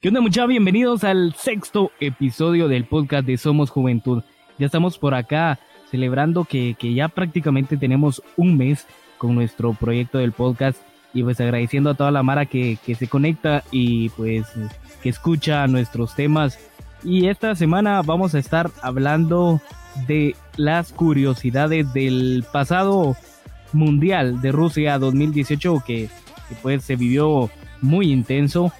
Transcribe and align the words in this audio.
¿Qué 0.00 0.10
onda 0.10 0.20
muchachos? 0.20 0.50
Bienvenidos 0.50 1.02
al 1.02 1.34
sexto 1.34 1.90
episodio 1.98 2.68
del 2.68 2.84
podcast 2.84 3.26
de 3.26 3.36
Somos 3.36 3.68
Juventud. 3.68 4.22
Ya 4.56 4.66
estamos 4.66 4.96
por 4.96 5.12
acá 5.12 5.58
celebrando 5.90 6.44
que, 6.44 6.76
ya 6.94 7.08
prácticamente 7.08 7.76
tenemos 7.76 8.22
un 8.36 8.56
mes 8.56 8.86
con 9.16 9.34
nuestro 9.34 9.74
proyecto 9.74 10.18
del 10.18 10.30
podcast 10.30 10.80
y 11.12 11.24
pues 11.24 11.40
agradeciendo 11.40 11.90
a 11.90 11.94
toda 11.94 12.12
la 12.12 12.22
Mara 12.22 12.46
que, 12.46 12.78
que 12.86 12.94
se 12.94 13.08
conecta 13.08 13.64
y 13.72 14.10
pues 14.10 14.46
que 15.02 15.08
escucha 15.08 15.66
nuestros 15.66 16.14
temas. 16.14 16.60
Y 17.02 17.26
esta 17.26 17.56
semana 17.56 18.00
vamos 18.02 18.36
a 18.36 18.38
estar 18.38 18.70
hablando 18.82 19.60
de 20.06 20.36
las 20.56 20.92
curiosidades 20.92 21.92
del 21.92 22.44
pasado 22.52 23.16
mundial 23.72 24.40
de 24.42 24.52
Rusia 24.52 24.96
2018 25.00 25.82
que, 25.84 26.08
que 26.48 26.54
pues 26.62 26.84
se 26.84 26.94
vivió 26.94 27.50
muy 27.82 28.12
intenso 28.12 28.72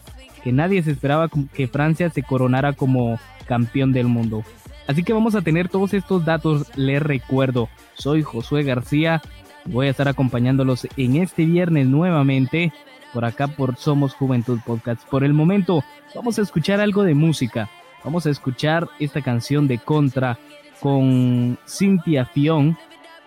que 0.43 0.53
nadie 0.53 0.83
se 0.83 0.93
esperaba 0.93 1.29
que 1.53 1.69
Francia 1.69 2.11
se 2.11 2.23
coronara 2.23 2.73
como 2.73 3.19
campeón 3.47 3.93
del 3.93 4.07
mundo. 4.07 4.45
Así 4.87 5.03
que 5.03 5.13
vamos 5.13 5.35
a 5.35 5.43
tener 5.43 5.69
todos 5.69 5.93
estos 5.93 6.25
datos, 6.25 6.67
les 6.77 7.03
recuerdo, 7.03 7.69
soy 7.95 8.23
Josué 8.23 8.63
García, 8.63 9.21
voy 9.67 9.87
a 9.87 9.91
estar 9.91 10.09
acompañándolos 10.09 10.89
en 10.97 11.17
este 11.17 11.45
viernes 11.45 11.87
nuevamente 11.87 12.73
por 13.13 13.25
acá 13.25 13.49
por 13.49 13.77
Somos 13.77 14.15
Juventud 14.15 14.61
Podcast. 14.65 15.07
Por 15.09 15.25
el 15.25 15.35
momento 15.35 15.85
vamos 16.15 16.39
a 16.39 16.43
escuchar 16.43 16.81
algo 16.81 17.03
de 17.03 17.15
música, 17.15 17.69
vamos 18.03 18.27
a 18.27 18.31
escuchar 18.31 18.89
esta 18.99 19.21
canción 19.21 19.69
de 19.69 19.79
Contra 19.79 20.39
con 20.81 21.59
Cynthia 21.67 22.25
Fion, 22.25 22.79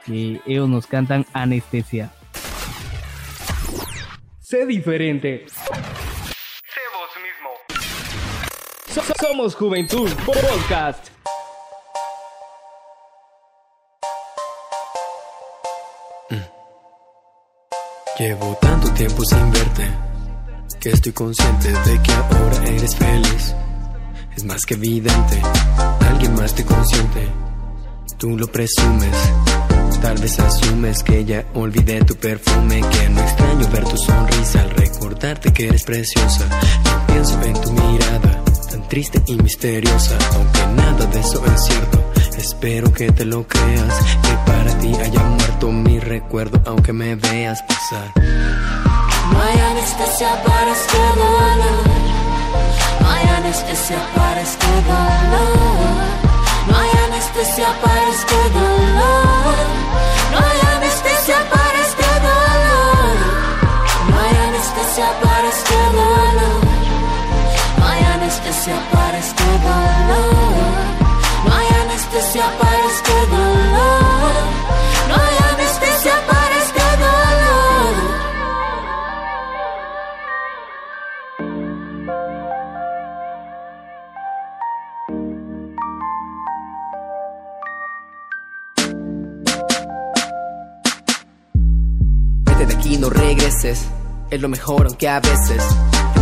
que 0.06 0.42
ellos 0.48 0.68
nos 0.68 0.88
cantan 0.88 1.25
Anestesia. 1.34 2.12
Sé 4.40 4.66
diferente. 4.66 5.46
Somos 8.94 9.56
Juventud 9.56 10.09
Podcast. 10.25 11.08
Mm. 16.30 16.36
Llevo 18.19 18.58
tanto 18.59 18.92
tiempo 18.92 19.23
sin 19.23 19.52
verte 19.53 19.89
que 20.81 20.89
estoy 20.89 21.14
consciente 21.14 21.72
de 21.72 22.03
que 22.03 22.12
ahora 22.12 22.66
eres 22.66 22.95
feliz. 22.97 23.56
Es 24.36 24.44
más 24.44 24.66
que 24.66 24.73
evidente, 24.73 25.42
alguien 26.09 26.36
más 26.36 26.53
te 26.53 26.66
consiente. 26.66 27.30
Tú 28.17 28.38
lo 28.38 28.47
presumes, 28.47 29.16
tal 30.02 30.17
vez 30.17 30.38
asumes 30.38 31.02
que 31.02 31.23
ya 31.23 31.45
olvidé 31.53 32.03
tu 32.03 32.16
perfume, 32.16 32.81
que 32.81 33.09
no 33.09 33.22
extraño 33.22 33.69
ver 33.69 33.86
tu 33.86 33.97
sonrisa 33.97 34.62
al 34.62 34.69
recordarte 34.72 35.53
que 35.53 35.69
eres 35.69 35.84
preciosa. 35.86 36.45
pienso 37.08 37.42
en 37.42 37.62
tu 37.62 37.72
mirada 37.72 38.50
tan 38.72 38.88
triste 38.88 39.22
y 39.27 39.36
misteriosa, 39.36 40.17
aunque 40.33 40.66
nada 40.81 41.05
de 41.05 41.19
eso 41.19 41.44
es 41.45 41.66
cierto. 41.66 42.03
Espero 42.38 42.91
que 42.94 43.11
te 43.11 43.25
lo 43.25 43.45
creas, 43.45 43.95
que 44.23 44.52
para 44.52 44.72
ti 44.80 44.94
haya 44.95 45.23
muerto 45.23 45.72
mi 45.72 46.00
recuerdo, 46.00 46.61
aunque 46.66 46.94
me 46.94 47.16
veas 47.16 47.62
pasar. 47.63 48.12
No 48.16 49.41
hay 49.41 49.59
anestesia 49.72 50.41
para 50.44 50.72
este 50.72 50.97
dolor, 50.97 51.84
no 53.01 53.09
hay 53.09 53.28
anestesia 53.28 53.97
para 54.16 54.41
este 54.41 54.68
dolor, 54.88 55.97
no 56.67 56.78
hay 56.78 56.90
anestesia 57.07 57.67
para 57.84 58.09
este 58.09 58.35
dolor, 58.53 59.56
no 60.31 60.38
hay 60.38 60.78
anestesia 60.78 61.50
para 61.50 61.60
anestesia 68.61 68.91
para 68.91 69.17
este 69.17 69.44
dolor. 69.44 70.53
No 71.45 71.51
hay 71.55 71.67
anestesia 71.83 72.45
para 72.59 72.85
este 72.85 73.13
dolor. 73.31 74.33
No 75.07 75.16
hay 75.16 75.35
anestesia 75.53 76.13
para 76.27 76.55
este 76.57 76.83
dolor. 77.01 77.94
Vete 92.43 92.66
de 92.66 92.73
aquí, 92.73 92.97
no 92.97 93.09
regreses. 93.09 93.88
Es 94.29 94.39
lo 94.39 94.49
mejor, 94.49 94.85
aunque 94.85 95.09
a 95.09 95.19
veces 95.19 95.63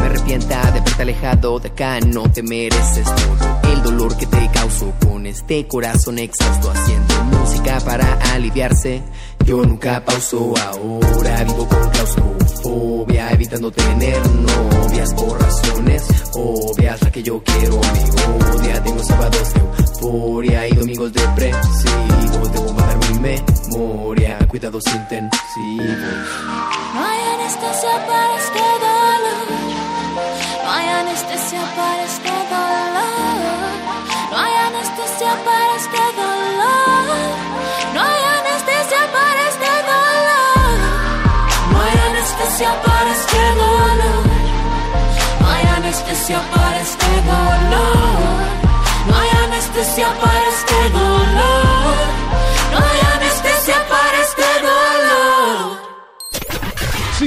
arrepienta 0.09 0.71
de 0.71 0.81
verte 0.81 1.01
alejado 1.01 1.59
de 1.59 1.69
acá, 1.69 1.99
no 1.99 2.23
te 2.31 2.41
mereces 2.41 3.05
todo 3.05 3.71
el 3.71 3.83
dolor 3.83 4.17
que 4.17 4.25
te 4.25 4.49
causó 4.51 4.91
con 5.05 5.25
este 5.25 5.67
corazón 5.67 6.19
exhausto 6.19 6.71
haciendo 6.71 7.23
música 7.25 7.79
para 7.81 8.13
aliviarse. 8.33 9.01
Yo 9.45 9.63
nunca 9.63 10.03
pauso, 10.03 10.53
ahora 10.57 11.43
vivo 11.43 11.67
con 11.67 11.89
claustrofobia, 11.89 13.31
evitando 13.31 13.71
tener 13.71 14.17
novias 14.29 15.13
por 15.13 15.39
razones 15.39 16.03
obvias. 16.33 17.01
La 17.01 17.11
que 17.11 17.23
yo 17.23 17.41
quiero 17.43 17.79
me 17.79 18.57
odia, 18.59 18.83
tengo 18.83 19.03
sábados 19.03 19.53
de 19.53 19.59
euforia 19.59 20.67
y 20.67 20.71
domingos 20.73 21.13
depresivos. 21.13 22.51
Debo 22.51 22.73
matar 22.73 22.97
mi 23.11 23.19
memoria, 23.19 24.37
cuidados 24.47 24.83
intensivos. 24.87 25.37
No 26.93 27.03
hay 27.03 27.19
anestesia 27.35 28.07
para 28.07 28.38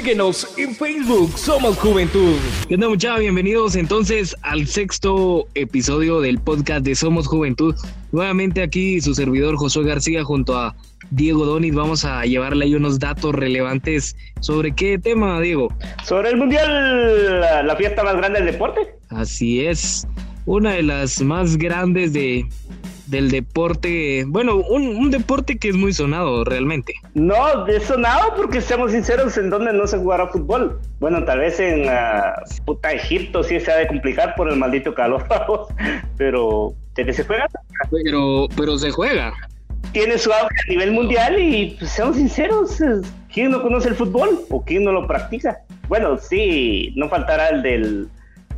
Síguenos 0.03 0.59
en 0.59 0.75
Facebook, 0.75 1.39
Somos 1.39 1.79
Juventud. 1.79 2.35
¿Qué 2.67 2.75
onda 2.75 2.89
muchachos? 2.89 3.21
Bienvenidos 3.21 3.77
entonces 3.77 4.37
al 4.43 4.67
sexto 4.67 5.47
episodio 5.55 6.21
del 6.21 6.41
podcast 6.41 6.85
de 6.85 6.97
Somos 6.97 7.29
Juventud. 7.29 7.77
Nuevamente 8.11 8.65
aquí 8.65 9.01
su 9.01 9.15
servidor 9.15 9.55
Josué 9.55 9.85
García 9.85 10.25
junto 10.25 10.59
a 10.59 10.75
Diego 11.13 11.47
Donit. 11.47 11.73
Vamos 11.73 12.05
a 12.05 12.25
llevarle 12.25 12.65
ahí 12.65 12.75
unos 12.75 12.99
datos 12.99 13.33
relevantes 13.33 14.17
sobre 14.41 14.75
qué 14.75 14.99
tema, 14.99 15.41
Diego. 15.41 15.73
Sobre 16.05 16.31
el 16.31 16.37
Mundial, 16.37 17.41
la 17.65 17.77
fiesta 17.77 18.03
más 18.03 18.17
grande 18.17 18.41
del 18.41 18.51
deporte. 18.51 18.81
Así 19.09 19.65
es, 19.65 20.05
una 20.47 20.73
de 20.73 20.83
las 20.83 21.23
más 21.23 21.57
grandes 21.57 22.13
de, 22.13 22.45
del 23.13 23.31
deporte, 23.31 24.25
bueno, 24.27 24.57
un, 24.57 24.89
un, 24.97 25.11
deporte 25.11 25.59
que 25.59 25.69
es 25.69 25.77
muy 25.77 25.93
sonado 25.93 26.45
realmente. 26.45 26.95
No, 27.15 27.67
es 27.67 27.85
sonado 27.85 28.35
porque 28.35 28.63
seamos 28.63 28.93
sinceros, 28.93 29.37
en 29.37 29.51
donde 29.51 29.73
no 29.75 29.87
se 29.87 29.99
jugará 29.99 30.29
fútbol. 30.29 30.81
Bueno, 30.99 31.23
tal 31.25 31.41
vez 31.41 31.61
en 31.61 31.83
uh, 31.85 32.65
puta 32.65 32.91
Egipto 32.91 33.45
sí 33.45 33.61
se 33.61 33.71
ha 33.71 33.77
de 33.77 33.87
complicar 33.87 34.35
por 34.35 34.51
el 34.51 34.57
maldito 34.57 34.95
calor, 34.95 35.27
pero 36.17 36.73
¿de 36.95 37.05
qué 37.05 37.13
se 37.13 37.25
juega? 37.25 37.47
Pero, 37.91 38.49
pero 38.57 38.79
se 38.79 38.91
juega. 38.91 39.35
Tiene 39.93 40.17
su 40.17 40.33
auge 40.33 40.57
a 40.67 40.71
nivel 40.71 40.93
mundial 40.93 41.39
y 41.39 41.77
pues, 41.79 41.91
seamos 41.91 42.17
sinceros, 42.17 42.79
¿quién 43.33 43.51
no 43.51 43.61
conoce 43.61 43.91
el 43.91 43.95
fútbol 43.95 44.41
o 44.49 44.65
quién 44.65 44.85
no 44.85 44.93
lo 44.93 45.07
practica? 45.07 45.59
Bueno, 45.87 46.17
sí, 46.17 46.95
no 46.97 47.11
faltará 47.11 47.51
el 47.51 47.63
del 47.63 48.09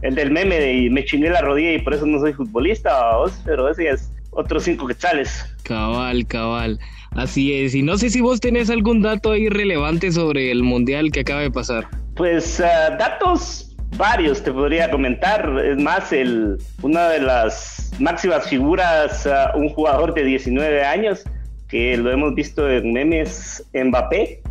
el 0.03 0.15
del 0.15 0.31
meme 0.31 0.61
de 0.61 0.91
me 0.91 1.05
chingué 1.05 1.31
la 1.31 1.41
rodilla 1.41 1.73
y 1.73 1.79
por 1.81 1.95
eso 1.95 2.07
no 2.07 2.21
soy 2.21 2.35
futbolista, 2.35 3.17
¿vos? 3.17 3.41
pero 3.45 3.69
ese 3.71 3.89
es 3.89 4.14
otros 4.35 4.65
cinco 4.65 4.87
quetzales. 4.87 5.45
Cabal, 5.63 6.27
cabal. 6.27 6.79
Así 7.13 7.53
es. 7.53 7.75
Y 7.75 7.83
no 7.83 7.97
sé 7.97 8.11
si 8.11 8.21
vos 8.21 8.41
tenés 8.41 8.71
algún 8.71 9.03
dato 9.03 9.33
ahí 9.33 9.49
relevante 9.49 10.11
sobre 10.13 10.51
el 10.51 10.63
mundial 10.63 11.11
que 11.13 11.21
acaba 11.21 11.41
de 11.41 11.51
pasar. 11.51 11.89
Pues 12.17 12.61
uh, 12.61 12.97
datos 12.99 13.75
varios 13.97 14.43
te 14.43 14.53
podría 14.53 14.91
comentar. 14.91 15.49
Es 15.65 15.81
más, 15.81 16.13
el, 16.13 16.59
una 16.83 17.09
de 17.09 17.21
las 17.21 17.93
máximas 18.01 18.49
figuras, 18.49 19.27
uh, 19.27 19.59
un 19.59 19.69
jugador 19.69 20.15
de 20.15 20.25
19 20.25 20.85
años, 20.85 21.23
que 21.69 21.97
lo 21.97 22.11
hemos 22.11 22.35
visto 22.35 22.69
en 22.69 22.93
memes, 22.93 23.65
Mbappé, 23.73 24.43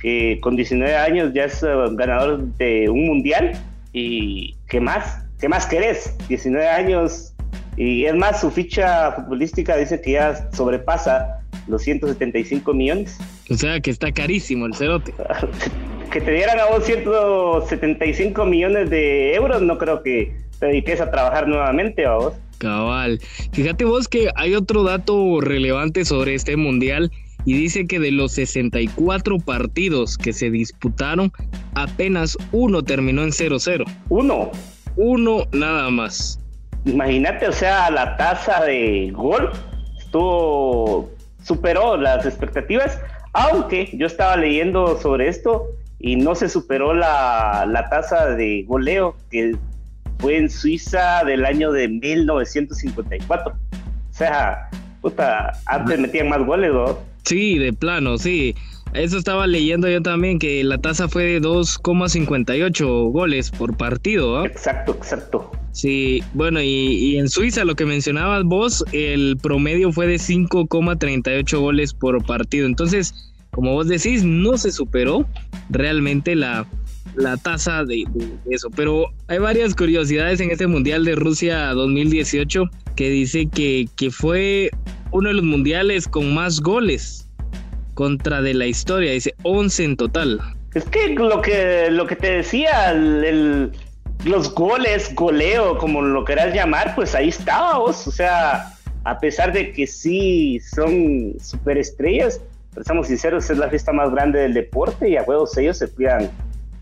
que 0.00 0.38
con 0.40 0.56
19 0.56 0.96
años 0.96 1.32
ya 1.34 1.44
es 1.44 1.62
uh, 1.62 1.94
ganador 1.94 2.42
de 2.54 2.88
un 2.88 3.06
mundial. 3.06 3.52
¿Y 3.92 4.54
qué 4.68 4.80
más? 4.80 5.28
¿qué 5.40 5.48
más 5.48 5.66
querés? 5.66 6.16
19 6.28 6.68
años 6.68 7.34
y 7.78 8.06
es 8.06 8.14
más, 8.16 8.40
su 8.40 8.50
ficha 8.50 9.12
futbolística 9.12 9.76
dice 9.76 10.00
que 10.00 10.12
ya 10.12 10.50
sobrepasa 10.52 11.42
los 11.68 11.82
175 11.82 12.74
millones. 12.74 13.16
O 13.48 13.54
sea, 13.54 13.78
que 13.78 13.92
está 13.92 14.10
carísimo 14.10 14.66
el 14.66 14.74
cerote. 14.74 15.14
que 16.10 16.20
te 16.20 16.32
dieran 16.32 16.58
a 16.58 16.66
vos 16.66 16.84
175 16.84 18.44
millones 18.46 18.90
de 18.90 19.32
euros, 19.32 19.62
no 19.62 19.78
creo 19.78 20.02
que 20.02 20.36
te 20.58 20.66
dediques 20.66 21.00
a 21.00 21.08
trabajar 21.12 21.46
nuevamente, 21.46 22.04
a 22.04 22.14
vos. 22.14 22.34
Cabal. 22.58 23.20
Fíjate 23.52 23.84
vos 23.84 24.08
que 24.08 24.28
hay 24.34 24.56
otro 24.56 24.82
dato 24.82 25.40
relevante 25.40 26.04
sobre 26.04 26.34
este 26.34 26.56
mundial 26.56 27.12
y 27.44 27.52
dice 27.52 27.86
que 27.86 28.00
de 28.00 28.10
los 28.10 28.32
64 28.32 29.38
partidos 29.38 30.18
que 30.18 30.32
se 30.32 30.50
disputaron, 30.50 31.30
apenas 31.74 32.36
uno 32.50 32.82
terminó 32.82 33.22
en 33.22 33.30
0-0. 33.30 33.84
Uno. 34.08 34.50
Uno 34.96 35.44
nada 35.52 35.90
más. 35.90 36.40
Imagínate, 36.84 37.48
o 37.48 37.52
sea, 37.52 37.90
la 37.90 38.16
tasa 38.16 38.64
de 38.64 39.10
gol 39.14 39.50
estuvo 39.98 41.10
superó 41.42 41.96
las 41.96 42.24
expectativas, 42.26 43.00
aunque 43.32 43.90
yo 43.94 44.06
estaba 44.06 44.36
leyendo 44.36 45.00
sobre 45.00 45.28
esto 45.28 45.66
y 45.98 46.16
no 46.16 46.34
se 46.34 46.48
superó 46.48 46.94
la, 46.94 47.66
la 47.68 47.88
tasa 47.88 48.26
de 48.26 48.64
goleo 48.66 49.16
que 49.30 49.56
fue 50.18 50.36
en 50.36 50.50
Suiza 50.50 51.24
del 51.24 51.44
año 51.44 51.72
de 51.72 51.88
1954. 51.88 53.52
O 53.52 54.14
sea, 54.14 54.68
puta, 55.00 55.52
antes 55.66 55.98
metían 55.98 56.28
más 56.28 56.44
goles, 56.44 56.72
¿no? 56.72 56.98
Sí, 57.24 57.58
de 57.58 57.72
plano, 57.72 58.18
sí. 58.18 58.54
Eso 58.94 59.18
estaba 59.18 59.46
leyendo 59.46 59.88
yo 59.88 60.00
también, 60.02 60.38
que 60.38 60.64
la 60.64 60.78
tasa 60.78 61.08
fue 61.08 61.24
de 61.24 61.42
2,58 61.42 63.12
goles 63.12 63.50
por 63.50 63.76
partido. 63.76 64.44
Exacto, 64.44 64.92
exacto. 64.92 65.52
Sí, 65.72 66.22
bueno, 66.34 66.60
y, 66.62 67.16
en 67.18 67.28
Suiza, 67.28 67.64
lo 67.64 67.76
que 67.76 67.84
mencionabas 67.84 68.44
vos, 68.44 68.84
el 68.92 69.36
promedio 69.40 69.92
fue 69.92 70.06
de 70.06 70.16
5,38 70.16 71.60
goles 71.60 71.94
por 71.94 72.24
partido. 72.24 72.66
Entonces, 72.66 73.32
como 73.50 73.74
vos 73.74 73.88
decís, 73.88 74.24
no 74.24 74.56
se 74.56 74.72
superó 74.72 75.26
realmente 75.68 76.34
la, 76.34 76.66
la 77.14 77.36
tasa 77.36 77.84
de, 77.84 78.04
eso. 78.50 78.70
Pero 78.70 79.12
hay 79.28 79.38
varias 79.38 79.74
curiosidades 79.74 80.40
en 80.40 80.50
este 80.50 80.66
Mundial 80.66 81.04
de 81.04 81.14
Rusia 81.14 81.68
2018 81.74 82.64
que 82.96 83.10
dice 83.10 83.46
que, 83.46 83.86
que 83.96 84.10
fue 84.10 84.70
uno 85.12 85.28
de 85.28 85.34
los 85.34 85.44
mundiales 85.44 86.08
con 86.08 86.34
más 86.34 86.60
goles 86.60 87.27
contra 87.98 88.40
de 88.42 88.54
la 88.54 88.66
historia, 88.66 89.10
dice 89.10 89.34
11 89.42 89.84
en 89.84 89.96
total. 89.96 90.40
Es 90.72 90.84
que 90.84 91.08
lo 91.08 91.42
que, 91.42 91.88
lo 91.90 92.06
que 92.06 92.14
te 92.14 92.30
decía, 92.30 92.92
el, 92.92 93.72
los 94.24 94.54
goles, 94.54 95.12
goleo, 95.16 95.76
como 95.78 96.00
lo 96.00 96.24
querás 96.24 96.54
llamar, 96.54 96.94
pues 96.94 97.16
ahí 97.16 97.30
estábamos. 97.30 98.06
O 98.06 98.12
sea, 98.12 98.72
a 99.02 99.18
pesar 99.18 99.52
de 99.52 99.72
que 99.72 99.88
sí 99.88 100.60
son 100.60 101.34
superestrellas, 101.40 102.40
pero 102.70 102.82
estamos 102.82 103.08
sinceros, 103.08 103.50
es 103.50 103.58
la 103.58 103.68
fiesta 103.68 103.92
más 103.92 104.12
grande 104.12 104.38
del 104.38 104.54
deporte 104.54 105.08
y 105.08 105.16
a 105.16 105.24
huevos 105.24 105.58
ellos 105.58 105.78
se 105.78 105.88
cuidan 105.88 106.30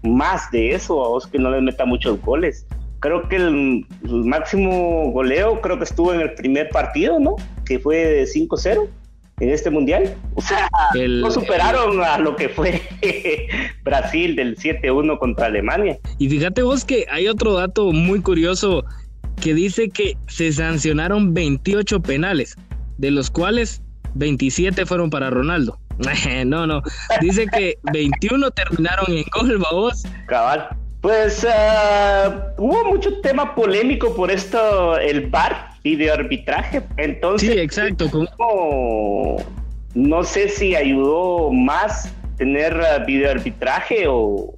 más 0.03 0.51
de 0.51 0.75
eso, 0.75 1.03
a 1.03 1.09
vos 1.09 1.27
que 1.27 1.39
no 1.39 1.51
les 1.51 1.63
meta 1.63 1.87
muchos 1.87 2.21
goles. 2.21 2.67
Creo 3.01 3.27
que 3.27 3.37
el, 3.37 3.87
el 4.05 4.25
máximo 4.27 5.13
goleo 5.13 5.63
creo 5.63 5.79
que 5.79 5.85
estuvo 5.85 6.13
en 6.13 6.21
el 6.21 6.35
primer 6.35 6.69
partido, 6.69 7.19
¿no? 7.19 7.37
Que 7.65 7.79
fue 7.79 8.05
de 8.05 8.25
5-0 8.25 8.87
en 9.41 9.51
este 9.51 9.71
mundial. 9.71 10.15
O 10.35 10.43
sea, 10.43 10.69
no 10.95 11.31
superaron 11.31 12.03
a 12.03 12.19
lo 12.19 12.37
que 12.37 12.49
fue 12.49 12.83
Brasil 13.85 14.37
del 14.37 14.57
7-1 14.57 15.19
contra 15.19 15.47
Alemania. 15.47 15.99
Y 16.19 16.29
fíjate 16.29 16.63
vos 16.63 16.85
que 16.85 17.07
hay 17.11 17.29
otro 17.29 17.55
dato 17.55 17.93
muy 17.93 18.21
curioso 18.21 18.85
que 19.41 19.55
dice 19.55 19.91
que 19.91 20.17
se 20.29 20.53
sancionaron 20.53 21.35
28 21.35 22.01
penales, 22.01 22.57
de 22.99 23.11
los 23.11 23.31
cuales 23.31 23.83
27 24.15 24.87
fueron 24.87 25.11
para 25.11 25.31
Ronaldo. 25.31 25.79
no, 26.47 26.67
no. 26.67 26.83
Dice 27.21 27.47
que 27.47 27.79
21 27.93 28.51
terminaron 28.51 29.07
en 29.09 29.25
gol, 29.33 29.59
vos. 29.59 30.03
Cabal. 30.27 30.69
Pues 31.01 31.45
uh, 31.45 32.33
hubo 32.59 32.85
mucho 32.87 33.21
tema 33.21 33.55
polémico 33.55 34.15
por 34.17 34.31
esto, 34.31 34.99
el 34.99 35.29
VAR, 35.29 35.76
videoarbitraje. 35.87 36.83
Entonces, 36.97 37.53
sí, 37.53 37.59
exacto. 37.59 38.11
No, 39.95 40.25
sé 40.25 40.49
si 40.49 40.75
ayudó 40.75 41.53
más 41.53 42.13
tener 42.37 42.75
uh, 42.75 43.07
videoarbitraje 43.07 44.05
o 44.09 44.53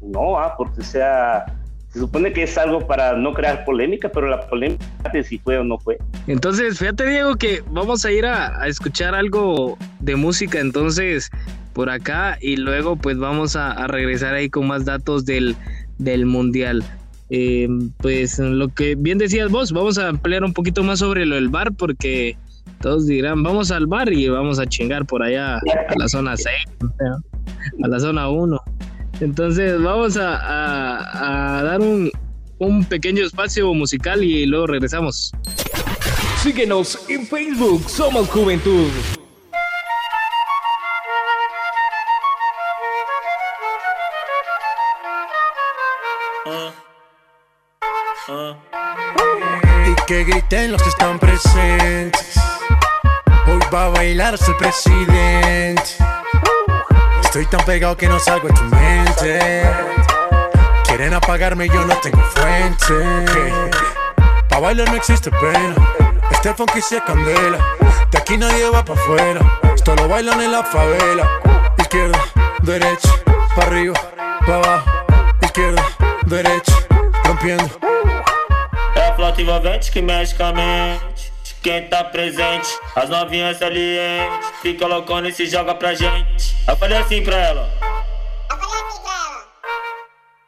no, 0.00 0.38
ah, 0.38 0.54
porque 0.56 0.82
sea, 0.82 1.44
se 1.88 1.98
supone 1.98 2.32
que 2.32 2.44
es 2.44 2.56
algo 2.56 2.86
para 2.86 3.16
no 3.16 3.34
crear 3.34 3.64
polémica, 3.64 4.08
pero 4.08 4.28
la 4.28 4.46
polémica 4.48 4.84
de 5.12 5.24
si 5.24 5.38
fue 5.38 5.58
o 5.58 5.64
no 5.64 5.78
fue. 5.78 5.98
Entonces, 6.26 6.78
fíjate 6.78 7.06
Diego 7.06 7.34
que 7.34 7.62
vamos 7.70 8.04
a 8.04 8.12
ir 8.12 8.24
a, 8.24 8.66
escuchar 8.66 9.14
algo 9.14 9.76
de 10.00 10.16
música 10.16 10.60
entonces 10.60 11.30
por 11.72 11.90
acá 11.90 12.38
y 12.40 12.56
luego 12.56 12.96
pues 12.96 13.18
vamos 13.18 13.56
a, 13.56 13.72
a 13.72 13.86
regresar 13.88 14.34
ahí 14.34 14.48
con 14.48 14.68
más 14.68 14.84
datos 14.84 15.24
del, 15.24 15.56
del 15.98 16.24
mundial. 16.24 16.84
Eh, 17.34 17.66
pues 17.96 18.38
lo 18.38 18.68
que 18.68 18.94
bien 18.94 19.16
decías 19.16 19.50
vos, 19.50 19.72
vamos 19.72 19.96
a 19.96 20.08
ampliar 20.08 20.44
un 20.44 20.52
poquito 20.52 20.82
más 20.82 20.98
sobre 20.98 21.24
lo 21.24 21.36
del 21.36 21.48
bar 21.48 21.72
porque 21.72 22.36
todos 22.82 23.06
dirán, 23.06 23.42
vamos 23.42 23.70
al 23.70 23.86
bar 23.86 24.12
y 24.12 24.28
vamos 24.28 24.58
a 24.58 24.66
chingar 24.66 25.06
por 25.06 25.22
allá 25.22 25.56
a 25.56 25.94
la 25.96 26.08
zona 26.08 26.36
6, 26.36 26.54
a 27.82 27.88
la 27.88 28.00
zona 28.00 28.28
1. 28.28 28.60
Entonces 29.20 29.80
vamos 29.80 30.18
a, 30.18 31.62
dar 31.64 31.80
un, 31.80 32.10
un 32.58 32.84
pequeño 32.84 33.24
espacio 33.24 33.72
musical 33.72 34.22
y 34.22 34.44
luego 34.44 34.66
regresamos. 34.66 35.32
Síguenos 36.36 36.98
en 37.08 37.26
Facebook, 37.26 37.88
Somos 37.88 38.28
Juventud. 38.28 38.90
Que 50.12 50.24
griten 50.24 50.72
los 50.72 50.82
que 50.82 50.90
están 50.90 51.18
presentes. 51.18 52.34
Hoy 53.46 53.60
va 53.72 53.86
a 53.86 53.88
bailar 53.88 54.34
hasta 54.34 54.50
el 54.50 54.56
presidente. 54.58 55.82
Estoy 57.22 57.46
tan 57.46 57.64
pegado 57.64 57.96
que 57.96 58.08
no 58.08 58.18
salgo 58.18 58.48
de 58.48 58.54
tu 58.54 58.64
mente. 58.64 59.62
Quieren 60.84 61.14
apagarme, 61.14 61.66
yo 61.66 61.86
no 61.86 61.96
tengo 61.96 62.22
fuente. 62.34 63.70
Pa' 64.50 64.58
bailar 64.58 64.90
no 64.90 64.96
existe 64.96 65.30
pena. 65.30 65.76
Este 66.30 66.52
funky 66.52 66.82
se 66.82 67.00
candela. 67.00 67.58
De 68.10 68.18
aquí 68.18 68.36
nadie 68.36 68.68
va 68.68 68.84
pa' 68.84 68.92
afuera. 68.92 69.40
Esto 69.74 69.96
lo 69.96 70.08
bailan 70.08 70.42
en 70.42 70.52
la 70.52 70.62
favela. 70.62 71.26
Izquierda, 71.78 72.18
derecha, 72.60 73.08
pa' 73.56 73.62
arriba, 73.62 73.98
pa' 74.46 74.56
abajo. 74.56 74.90
Izquierda, 75.40 75.82
derecha, 76.26 76.74
rompiendo 77.24 77.91
flauta 79.22 79.40
envolvente 79.40 79.92
que 79.92 80.02
mexe 80.02 80.34
com 80.34 80.42
a 80.42 80.52
mente. 80.52 81.32
Quem 81.62 81.86
tá 81.86 82.02
presente, 82.02 82.68
as 82.96 83.08
novinhas 83.08 83.56
salientes, 83.56 84.48
fica 84.60 84.84
loucona 84.84 85.28
e 85.28 85.32
se 85.32 85.46
joga 85.46 85.76
pra 85.76 85.94
gente. 85.94 86.56
Eu 86.66 86.76
falei 86.76 86.98
assim 86.98 87.22
pra 87.22 87.36
ela. 87.36 87.70
Assim 87.80 89.00
pra 89.00 89.12
ela. 89.12 89.44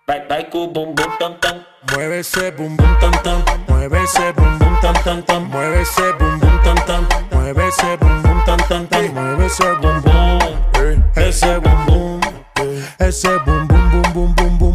Vai, 0.08 0.26
vai 0.26 0.44
com 0.44 0.64
o 0.64 0.66
bumbum 0.66 1.08
tam 1.20 1.34
tam. 1.34 1.64
Mueve 1.92 2.18
esse 2.18 2.50
bumbum 2.50 2.98
tam 2.98 3.12
tam. 3.22 3.44
Mueve 3.68 4.02
esse 4.02 4.32
bumbum 4.32 4.76
tam 4.80 4.94
tam 5.04 5.22
tam. 5.22 5.40
Mueve 5.42 5.82
esse 5.82 6.12
bumbum 6.14 6.58
tam 6.64 6.74
tam. 6.74 7.06
Mueve 7.30 7.68
esse 7.68 7.96
bumbum 7.96 8.44
tam 8.44 8.56
tam 8.56 8.86
tam. 8.86 9.02
Mueve 9.12 9.46
esse 9.46 9.74
bumbum. 9.76 10.38
Esse 11.16 11.60
bumbum. 11.60 12.20
Esse 12.98 13.38
bumbum 13.38 13.88
bum 13.88 14.02
bum 14.12 14.32
bum 14.34 14.58
bum. 14.58 14.73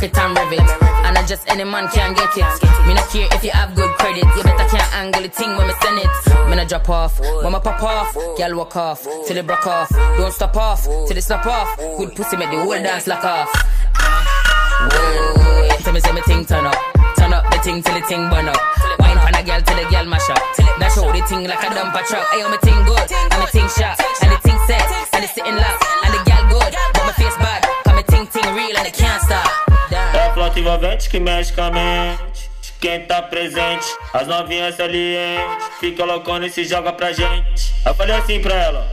Cock 0.00 0.08
it 0.08 0.18
and 0.18 0.36
rev 0.36 0.52
it. 0.52 0.70
And 1.04 1.18
I 1.18 1.26
just 1.26 1.48
any 1.48 1.64
man 1.64 1.88
can 1.88 2.14
get 2.14 2.32
it. 2.36 2.86
Me 2.86 2.94
not 2.94 3.08
care 3.10 3.28
if 3.32 3.44
you 3.44 3.50
have 3.50 3.74
good 3.74 3.90
credit. 3.98 4.24
You 4.36 4.42
better 4.42 4.68
can't 4.68 4.94
angle 4.94 5.22
the 5.22 5.28
thing 5.28 5.56
when 5.56 5.66
me 5.66 5.74
send 5.82 5.98
it. 5.98 6.48
Me 6.48 6.56
not 6.56 6.68
drop 6.68 6.88
off. 6.88 7.20
When 7.20 7.52
me 7.52 7.60
pop 7.60 7.82
off, 7.82 8.14
girl 8.36 8.56
walk 8.56 8.76
off. 8.76 9.02
Till 9.26 9.36
it 9.36 9.46
broke 9.46 9.66
off. 9.66 9.88
Don't 9.90 10.32
stop 10.32 10.56
off. 10.56 10.84
Till 10.84 11.16
it 11.16 11.22
stop 11.22 11.46
off. 11.46 11.76
Good 11.98 12.14
pussy 12.16 12.36
make 12.36 12.50
the 12.50 12.58
whole 12.58 12.70
dance 12.70 13.06
lock 13.06 13.24
off. 13.24 13.50
Whoa. 14.88 15.76
Tell 15.80 15.92
me 15.92 16.00
say 16.00 16.12
me 16.12 16.22
thing 16.22 16.44
turn 16.46 16.66
up. 16.66 16.76
Turn 17.16 17.32
up 17.32 17.44
the 17.50 17.58
thing 17.58 17.82
till 17.82 17.94
the 17.94 18.06
thing 18.06 18.28
burn 18.30 18.48
up. 18.48 18.60
Wine 19.00 19.18
pan 19.18 19.34
a 19.34 19.42
girl 19.44 19.60
till 19.60 19.76
the 19.76 19.84
girl 19.90 20.06
mash 20.06 20.30
up. 20.30 20.42
Now 20.78 20.88
show 20.88 21.12
the 21.12 21.20
thing 21.26 21.44
like 21.44 21.62
a 21.62 21.68
dumper 21.76 22.04
truck. 22.06 22.26
Hey, 22.32 22.42
me 22.48 22.56
thing 22.64 22.80
good. 22.84 23.12
And 23.12 23.40
me 23.40 23.46
thing 23.52 23.68
sharp. 23.68 24.00
And 24.22 24.32
the 24.32 24.38
thing 24.38 24.58
set. 24.66 24.84
And 25.12 25.24
it's 25.24 25.34
sitting 25.34 25.56
locked. 25.56 25.84
And 26.04 26.14
the 26.14 26.20
girl 26.24 26.44
good. 26.48 26.72
But 26.94 27.04
my 27.04 27.12
face 27.12 27.36
bad. 27.36 27.60
Cause 27.84 27.96
me 27.96 28.02
ting 28.08 28.26
ting 28.28 28.54
real 28.54 28.76
and 28.76 28.86
it 28.86 28.94
can't 28.94 29.20
stop. 29.22 29.59
A 30.50 30.52
flauta 30.52 30.58
envolvente 30.58 31.08
que 31.08 31.20
mexe 31.20 31.52
com 31.52 31.62
a 31.62 31.70
mente 31.70 32.50
quem 32.80 33.06
tá 33.06 33.22
presente. 33.22 33.86
As 34.12 34.26
novinhas 34.26 34.74
salientes, 34.74 35.64
fica 35.78 36.04
loucona 36.04 36.46
e 36.46 36.50
se 36.50 36.64
joga 36.64 36.92
pra 36.92 37.12
gente. 37.12 37.72
Eu 37.86 37.94
falei 37.94 38.16
assim 38.16 38.40
pra 38.40 38.54
ela. 38.54 38.88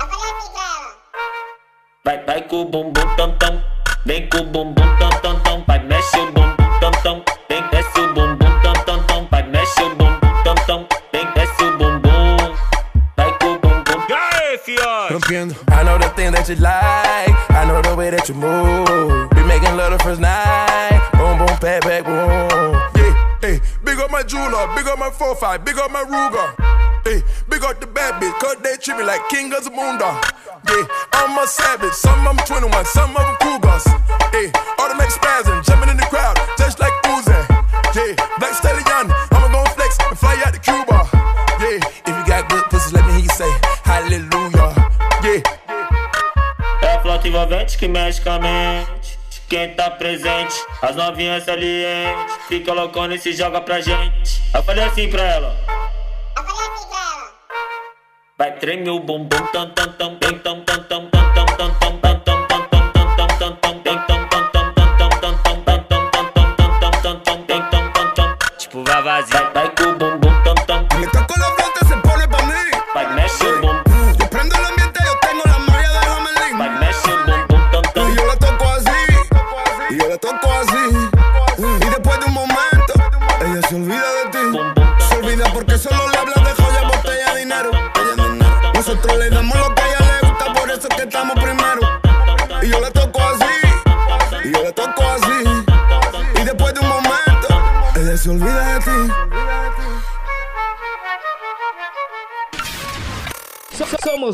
Eu 0.00 0.08
falei 0.08 0.30
assim 0.32 0.52
pra 0.52 0.62
ela. 0.62 0.96
Vai, 2.04 2.24
vai 2.24 2.42
com 2.42 2.62
o 2.62 2.64
bumbum 2.64 3.14
tam 3.16 3.30
tam. 3.38 3.62
Vem 4.04 4.28
com 4.28 4.38
o 4.38 4.44
bumbum 4.44 4.96
tam 4.98 5.10
tam 5.20 5.38
tam, 5.40 5.64
vai 5.68 5.78
mexe 5.84 6.18
o 6.18 6.32
bumbum 6.32 6.80
tam 6.80 6.90
tam. 7.02 7.24
Vem 7.48 7.62
desce 7.70 8.00
o 8.00 8.12
bumbum 8.14 8.60
tam 8.62 8.72
tam 8.84 9.02
tam, 9.04 9.28
vai 9.30 9.42
mexe 9.44 9.82
o 9.82 9.94
bumbum 9.94 10.42
tam 10.42 10.54
tam. 10.66 10.88
Vem 11.12 11.26
desce 11.32 11.62
o 11.62 11.78
bumbum, 11.78 12.36
vai 13.16 13.38
com 13.38 13.52
o 13.52 13.58
bumbum. 13.60 13.72
Rompiendo. 15.12 15.54
I 15.70 15.84
know 15.84 15.98
the 15.98 16.08
thing 16.10 16.32
that 16.32 16.48
you 16.48 16.56
like. 16.56 17.36
I 17.50 17.64
know 17.66 17.82
the 17.82 17.94
way 17.94 18.10
that 18.10 18.28
you 18.28 18.34
move. 18.34 18.61
Envolvente 48.12 48.20
que 48.20 48.20
mexe 48.20 48.20
com 48.20 48.30
a 48.30 48.38
mente. 48.38 49.18
De 49.30 49.40
quem 49.48 49.74
tá 49.74 49.90
presente, 49.90 50.54
as 50.82 50.96
novinhas 50.96 51.44
salientes. 51.44 52.36
Fica 52.48 52.72
loucona 52.72 53.14
e 53.14 53.18
se 53.18 53.32
joga 53.32 53.60
pra 53.60 53.80
gente. 53.80 54.42
Eu 54.54 54.62
falei 54.62 54.84
assim 54.84 55.08
pra 55.08 55.22
ela. 55.22 55.56
Vai 58.36 58.52
tremer 58.56 58.90
o 58.90 59.00
bumbum 59.00 59.46
tam 59.52 59.70
tam 59.70 59.92
tam 59.92 60.16
tam 60.16 60.38
tam 60.38 60.60
tam 60.64 60.84
tam 60.84 61.21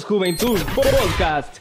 Juventud 0.08 0.58
Podcast. 0.74 1.58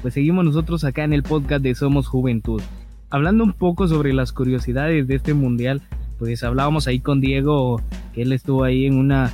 Pues 0.00 0.14
seguimos 0.14 0.42
nosotros 0.42 0.84
acá 0.84 1.04
en 1.04 1.12
el 1.12 1.22
podcast 1.22 1.62
de 1.62 1.74
Somos 1.74 2.06
Juventud. 2.08 2.62
Hablando 3.10 3.44
un 3.44 3.52
poco 3.52 3.88
sobre 3.88 4.14
las 4.14 4.32
curiosidades 4.32 5.06
de 5.06 5.16
este 5.16 5.34
mundial, 5.34 5.82
pues 6.18 6.42
hablábamos 6.42 6.86
ahí 6.86 7.00
con 7.00 7.20
Diego, 7.20 7.82
que 8.14 8.22
él 8.22 8.32
estuvo 8.32 8.64
ahí 8.64 8.86
en 8.86 8.96
una, 8.96 9.32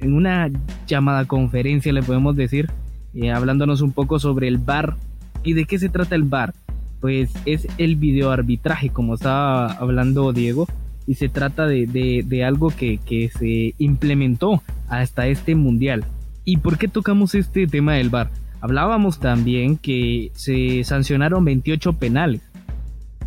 en 0.00 0.14
una 0.14 0.50
llamada 0.88 1.24
conferencia, 1.26 1.92
le 1.92 2.02
podemos 2.02 2.34
decir, 2.34 2.68
eh, 3.14 3.30
hablándonos 3.30 3.80
un 3.80 3.92
poco 3.92 4.18
sobre 4.18 4.48
el 4.48 4.58
VAR. 4.58 4.96
¿Y 5.44 5.52
de 5.52 5.66
qué 5.66 5.78
se 5.78 5.88
trata 5.88 6.16
el 6.16 6.24
VAR? 6.24 6.52
Pues 7.00 7.30
es 7.46 7.68
el 7.78 7.94
videoarbitraje, 7.94 8.90
como 8.90 9.14
estaba 9.14 9.72
hablando 9.74 10.32
Diego, 10.32 10.66
y 11.06 11.14
se 11.14 11.28
trata 11.28 11.66
de, 11.66 11.86
de- 11.86 12.24
de 12.26 12.44
algo 12.44 12.70
que, 12.70 12.98
que 12.98 13.30
se 13.30 13.74
implementó 13.78 14.62
hasta 14.88 15.28
este 15.28 15.54
mundial. 15.54 16.04
¿Y 16.50 16.56
por 16.56 16.78
qué 16.78 16.88
tocamos 16.88 17.36
este 17.36 17.68
tema 17.68 17.94
del 17.94 18.10
VAR? 18.10 18.28
Hablábamos 18.60 19.20
también 19.20 19.76
que 19.76 20.32
se 20.34 20.82
sancionaron 20.82 21.44
28 21.44 21.92
penales, 21.92 22.42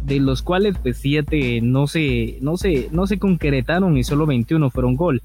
de 0.04 0.20
los 0.20 0.42
cuales 0.42 0.78
pues 0.78 0.98
7 0.98 1.62
no 1.62 1.88
se, 1.88 2.38
no 2.42 2.58
se, 2.58 2.90
no 2.92 3.08
se 3.08 3.20
concretaron 3.20 3.98
y 3.98 4.04
solo 4.04 4.26
21 4.26 4.70
fueron 4.72 4.98
gol. 4.98 5.22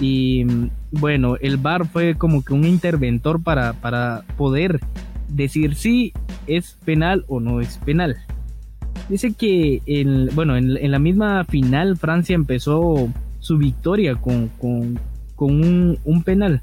Y 0.00 0.46
mm, 0.46 0.70
bueno, 0.92 1.36
el 1.38 1.58
VAR 1.58 1.86
fue 1.86 2.14
como 2.14 2.42
que 2.42 2.54
un 2.54 2.64
interventor 2.64 3.42
para, 3.42 3.74
para 3.74 4.24
poder 4.38 4.80
decir 5.28 5.74
si 5.74 6.14
es 6.46 6.78
penal 6.86 7.26
o 7.28 7.40
no 7.40 7.60
es 7.60 7.76
penal. 7.76 8.16
Dice 9.10 9.34
que 9.34 9.82
en, 9.84 10.34
bueno, 10.34 10.56
en, 10.56 10.90
la 10.90 10.98
misma 10.98 11.44
final 11.44 11.98
Francia 11.98 12.34
empezó 12.34 13.06
su 13.38 13.58
victoria 13.58 14.14
con, 14.14 14.48
con, 14.48 14.98
con 15.36 15.98
un 16.04 16.22
penal. 16.24 16.62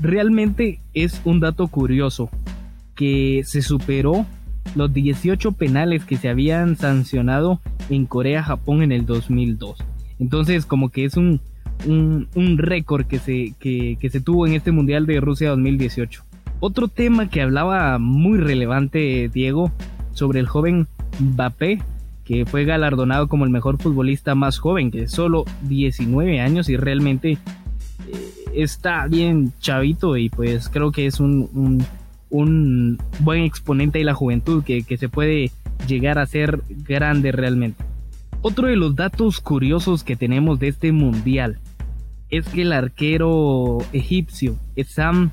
Realmente 0.00 0.80
es 0.94 1.20
un 1.24 1.40
dato 1.40 1.66
curioso 1.68 2.30
que 2.94 3.42
se 3.44 3.62
superó 3.62 4.26
los 4.74 4.92
18 4.92 5.52
penales 5.52 6.04
que 6.04 6.16
se 6.16 6.28
habían 6.28 6.76
sancionado 6.76 7.60
en 7.90 8.06
Corea-Japón 8.06 8.82
en 8.82 8.92
el 8.92 9.06
2002. 9.06 9.78
Entonces 10.18 10.66
como 10.66 10.90
que 10.90 11.04
es 11.04 11.16
un, 11.16 11.40
un, 11.86 12.58
récord 12.58 13.06
que 13.06 13.18
se, 13.18 13.54
que, 13.58 13.96
que 14.00 14.10
se 14.10 14.20
tuvo 14.20 14.46
en 14.46 14.54
este 14.54 14.72
Mundial 14.72 15.06
de 15.06 15.20
Rusia 15.20 15.50
2018. 15.50 16.24
Otro 16.60 16.88
tema 16.88 17.30
que 17.30 17.40
hablaba 17.40 17.98
muy 17.98 18.38
relevante 18.38 19.30
Diego 19.32 19.70
sobre 20.12 20.40
el 20.40 20.48
joven 20.48 20.88
Mbappé, 21.20 21.80
que 22.24 22.44
fue 22.44 22.64
galardonado 22.64 23.28
como 23.28 23.44
el 23.44 23.50
mejor 23.50 23.78
futbolista 23.78 24.34
más 24.34 24.58
joven, 24.58 24.90
que 24.90 25.04
es 25.04 25.12
solo 25.12 25.44
19 25.62 26.40
años 26.40 26.68
y 26.68 26.76
realmente 26.76 27.38
está 28.54 29.06
bien 29.06 29.52
chavito 29.60 30.16
y 30.16 30.28
pues 30.28 30.68
creo 30.68 30.92
que 30.92 31.06
es 31.06 31.20
un, 31.20 31.84
un, 32.30 32.98
buen 33.20 33.42
exponente 33.42 33.98
de 33.98 34.04
la 34.04 34.14
juventud 34.14 34.62
que, 34.64 34.82
que 34.82 34.96
se 34.96 35.08
puede 35.08 35.50
llegar 35.86 36.18
a 36.18 36.26
ser 36.26 36.62
grande 36.68 37.32
realmente. 37.32 37.84
Otro 38.40 38.68
de 38.68 38.76
los 38.76 38.94
datos 38.94 39.40
curiosos 39.40 40.04
que 40.04 40.16
tenemos 40.16 40.58
de 40.58 40.68
este 40.68 40.92
mundial 40.92 41.58
es 42.30 42.46
que 42.48 42.62
el 42.62 42.72
arquero 42.72 43.78
egipcio, 43.92 44.56
Sam, 44.86 45.30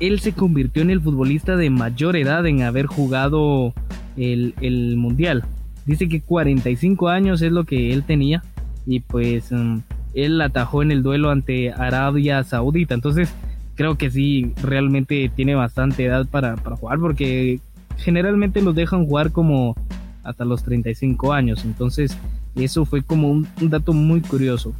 él 0.00 0.20
se 0.20 0.32
convirtió 0.32 0.82
en 0.82 0.90
el 0.90 1.00
futbolista 1.00 1.56
de 1.56 1.70
mayor 1.70 2.16
edad 2.16 2.46
en 2.46 2.62
haber 2.62 2.86
jugado 2.86 3.72
el, 4.16 4.54
el 4.60 4.96
mundial. 4.96 5.44
Dice 5.86 6.08
que 6.08 6.20
45 6.20 7.08
años 7.08 7.42
es 7.42 7.52
lo 7.52 7.64
que 7.64 7.92
él 7.92 8.04
tenía 8.04 8.42
y 8.86 9.00
pues 9.00 9.50
um, 9.52 9.82
él 10.14 10.40
atajó 10.40 10.82
en 10.82 10.90
el 10.90 11.02
duelo 11.02 11.30
ante 11.30 11.72
Arabia 11.72 12.42
Saudita. 12.44 12.94
Entonces 12.94 13.32
creo 13.74 13.96
que 13.96 14.10
sí, 14.10 14.52
realmente 14.62 15.30
tiene 15.34 15.54
bastante 15.54 16.04
edad 16.04 16.26
para, 16.26 16.56
para 16.56 16.76
jugar 16.76 16.98
porque 16.98 17.60
generalmente 17.96 18.62
los 18.62 18.74
dejan 18.74 19.06
jugar 19.06 19.32
como 19.32 19.76
hasta 20.22 20.44
los 20.44 20.62
35 20.62 21.32
años. 21.32 21.64
Entonces 21.64 22.16
eso 22.54 22.84
fue 22.84 23.02
como 23.02 23.30
un, 23.30 23.48
dato 23.62 23.92
muy 23.92 24.20
curioso. 24.20 24.74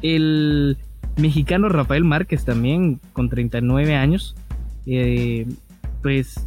El 0.00 0.76
mexicano 1.16 1.68
Rafael 1.68 2.04
Márquez 2.04 2.44
también 2.44 3.00
con 3.12 3.28
39 3.28 3.94
años. 3.94 4.34
Eh, 4.86 5.46
pues 6.02 6.46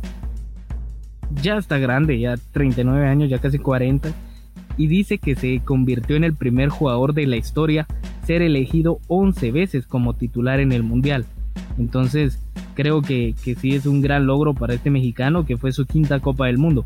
ya 1.41 1.57
está 1.57 1.77
grande, 1.77 2.19
ya 2.19 2.35
39 2.51 3.07
años, 3.07 3.29
ya 3.29 3.39
casi 3.39 3.57
40, 3.57 4.11
y 4.77 4.87
dice 4.87 5.17
que 5.17 5.35
se 5.35 5.61
convirtió 5.63 6.15
en 6.15 6.23
el 6.23 6.35
primer 6.35 6.69
jugador 6.69 7.13
de 7.13 7.25
la 7.25 7.37
historia 7.37 7.87
ser 8.25 8.41
elegido 8.41 8.99
11 9.07 9.51
veces 9.51 9.87
como 9.87 10.13
titular 10.13 10.59
en 10.59 10.71
el 10.71 10.83
Mundial. 10.83 11.25
Entonces 11.77 12.39
creo 12.73 13.01
que, 13.01 13.35
que 13.43 13.55
sí 13.55 13.75
es 13.75 13.85
un 13.85 14.01
gran 14.01 14.25
logro 14.25 14.53
para 14.53 14.73
este 14.73 14.89
mexicano 14.89 15.45
que 15.45 15.57
fue 15.57 15.71
su 15.71 15.85
quinta 15.85 16.19
Copa 16.19 16.47
del 16.47 16.57
Mundo. 16.57 16.85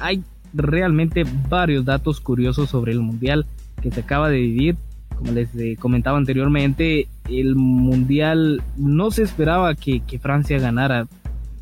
Hay 0.00 0.22
realmente 0.52 1.24
varios 1.48 1.84
datos 1.84 2.20
curiosos 2.20 2.70
sobre 2.70 2.92
el 2.92 3.00
Mundial 3.00 3.46
que 3.80 3.90
se 3.90 4.00
acaba 4.00 4.28
de 4.28 4.38
vivir. 4.38 4.76
Como 5.16 5.32
les 5.32 5.54
eh, 5.56 5.76
comentaba 5.78 6.18
anteriormente, 6.18 7.08
el 7.28 7.54
Mundial 7.54 8.62
no 8.76 9.10
se 9.10 9.22
esperaba 9.22 9.74
que, 9.74 10.02
Francia 10.20 10.58
ganara. 10.58 11.06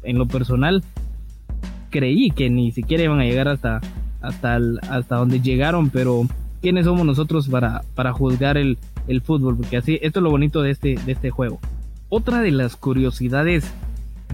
En 0.05 0.17
lo 0.17 0.27
personal, 0.27 0.85
creí 1.91 2.31
que 2.31 2.49
ni 2.51 2.71
siquiera 2.71 3.03
iban 3.03 3.21
a 3.21 3.25
llegar 3.25 3.49
hasta, 3.49 3.81
hasta, 4.21 4.59
hasta 4.89 5.17
donde 5.17 5.41
llegaron, 5.41 5.91
pero 5.91 6.23
¿quiénes 6.63 6.85
somos 6.85 7.05
nosotros 7.05 7.49
para, 7.49 7.83
para 7.95 8.13
juzgar 8.13 8.57
el, 8.57 8.79
el 9.09 9.23
fútbol? 9.23 9.57
Porque 9.57 9.77
así, 9.77 9.99
esto 10.03 10.21
es 10.21 10.23
lo 10.23 10.31
bonito 10.31 10.63
de 10.63 10.71
este, 10.71 10.97
de 11.05 11.13
este 11.13 11.31
juego. 11.31 11.59
Otra 12.09 12.41
de 12.41 12.51
las 12.51 12.77
curiosidades 12.77 13.71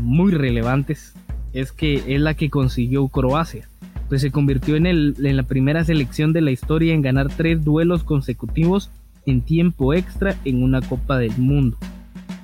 muy 0.00 0.33
relevantes 0.33 1.14
es 1.52 1.73
que 1.73 2.14
es 2.14 2.21
la 2.21 2.35
que 2.35 2.50
consiguió 2.50 3.09
Croacia, 3.09 3.69
pues 4.09 4.21
se 4.21 4.31
convirtió 4.31 4.76
en, 4.76 4.87
el, 4.87 5.16
en 5.23 5.37
la 5.37 5.45
primera 5.45 5.85
selección 5.85 6.33
de 6.33 6.40
la 6.40 6.50
historia 6.50 6.95
en 6.95 7.02
ganar 7.02 7.28
tres 7.35 7.64
duelos 7.64 8.04
consecutivos 8.04 8.90
en 9.26 9.40
tiempo 9.40 9.95
extra 9.95 10.37
en 10.45 10.62
una 10.62 10.81
Copa 10.83 11.19
del 11.19 11.37
Mundo. 11.38 11.78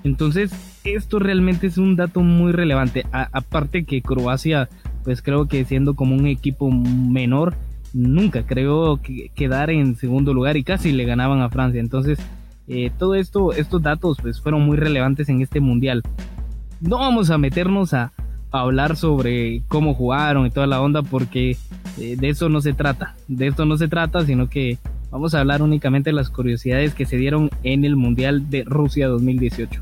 Entonces, 0.03 0.51
esto 0.85 1.19
realmente 1.19 1.67
es 1.67 1.77
un 1.77 1.97
dato 1.97 2.21
muy 2.23 2.53
relevante. 2.53 3.05
Aparte 3.13 3.85
que 3.85 4.01
Croacia 4.01 4.69
pues 5.05 5.23
creo 5.23 5.47
que 5.47 5.65
siendo 5.65 5.95
como 5.95 6.15
un 6.15 6.27
equipo 6.27 6.71
menor, 6.71 7.55
nunca 7.93 8.45
creo 8.45 9.01
que 9.03 9.31
quedar 9.35 9.71
en 9.71 9.97
segundo 9.97 10.35
lugar 10.35 10.57
y 10.57 10.65
casi 10.65 10.93
le 10.93 11.05
ganaban 11.05 11.41
a 11.41 11.51
Francia. 11.51 11.81
Entonces, 11.81 12.19
eh, 12.69 12.91
todo 12.99 13.15
esto, 13.15 13.53
estos 13.53 13.83
datos 13.83 14.19
pues 14.21 14.41
fueron 14.41 14.63
muy 14.63 14.77
relevantes 14.77 15.29
en 15.29 15.41
este 15.41 15.61
mundial. 15.61 16.03
No 16.81 16.99
vamos 16.99 17.31
a 17.31 17.39
meternos 17.39 17.95
a, 17.95 18.13
hablar 18.53 18.97
sobre 18.97 19.63
cómo 19.69 19.95
jugaron 19.95 20.45
y 20.45 20.51
toda 20.51 20.67
la 20.67 20.81
onda 20.81 21.03
porque 21.03 21.57
eh, 22.01 22.17
de 22.19 22.29
eso 22.29 22.49
no 22.49 22.61
se 22.61 22.73
trata. 22.73 23.15
De 23.29 23.47
esto 23.47 23.65
no 23.65 23.77
se 23.77 23.87
trata, 23.87 24.25
sino 24.25 24.49
que 24.49 24.79
vamos 25.11 25.35
a 25.35 25.41
hablar 25.41 25.63
únicamente 25.63 26.11
de 26.11 26.15
las 26.15 26.31
curiosidades 26.31 26.95
que 26.95 27.07
se 27.07 27.17
dieron 27.17 27.51
en 27.63 27.85
el 27.85 27.95
Mundial 27.95 28.51
de 28.51 28.65
Rusia 28.65 29.07
2018. 29.07 29.81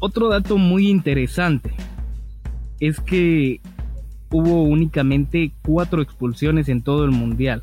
Otro 0.00 0.28
dato 0.28 0.56
muy 0.56 0.88
interesante 0.88 1.72
es 2.80 2.98
que 3.00 3.60
hubo 4.30 4.62
únicamente 4.62 5.52
cuatro 5.62 6.02
expulsiones 6.02 6.68
en 6.68 6.82
todo 6.82 7.04
el 7.04 7.10
mundial 7.10 7.62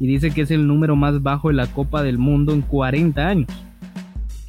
y 0.00 0.06
dice 0.06 0.30
que 0.30 0.42
es 0.42 0.50
el 0.50 0.66
número 0.66 0.96
más 0.96 1.22
bajo 1.22 1.48
de 1.48 1.54
la 1.54 1.66
Copa 1.66 2.02
del 2.02 2.18
Mundo 2.18 2.52
en 2.52 2.62
40 2.62 3.26
años. 3.26 3.48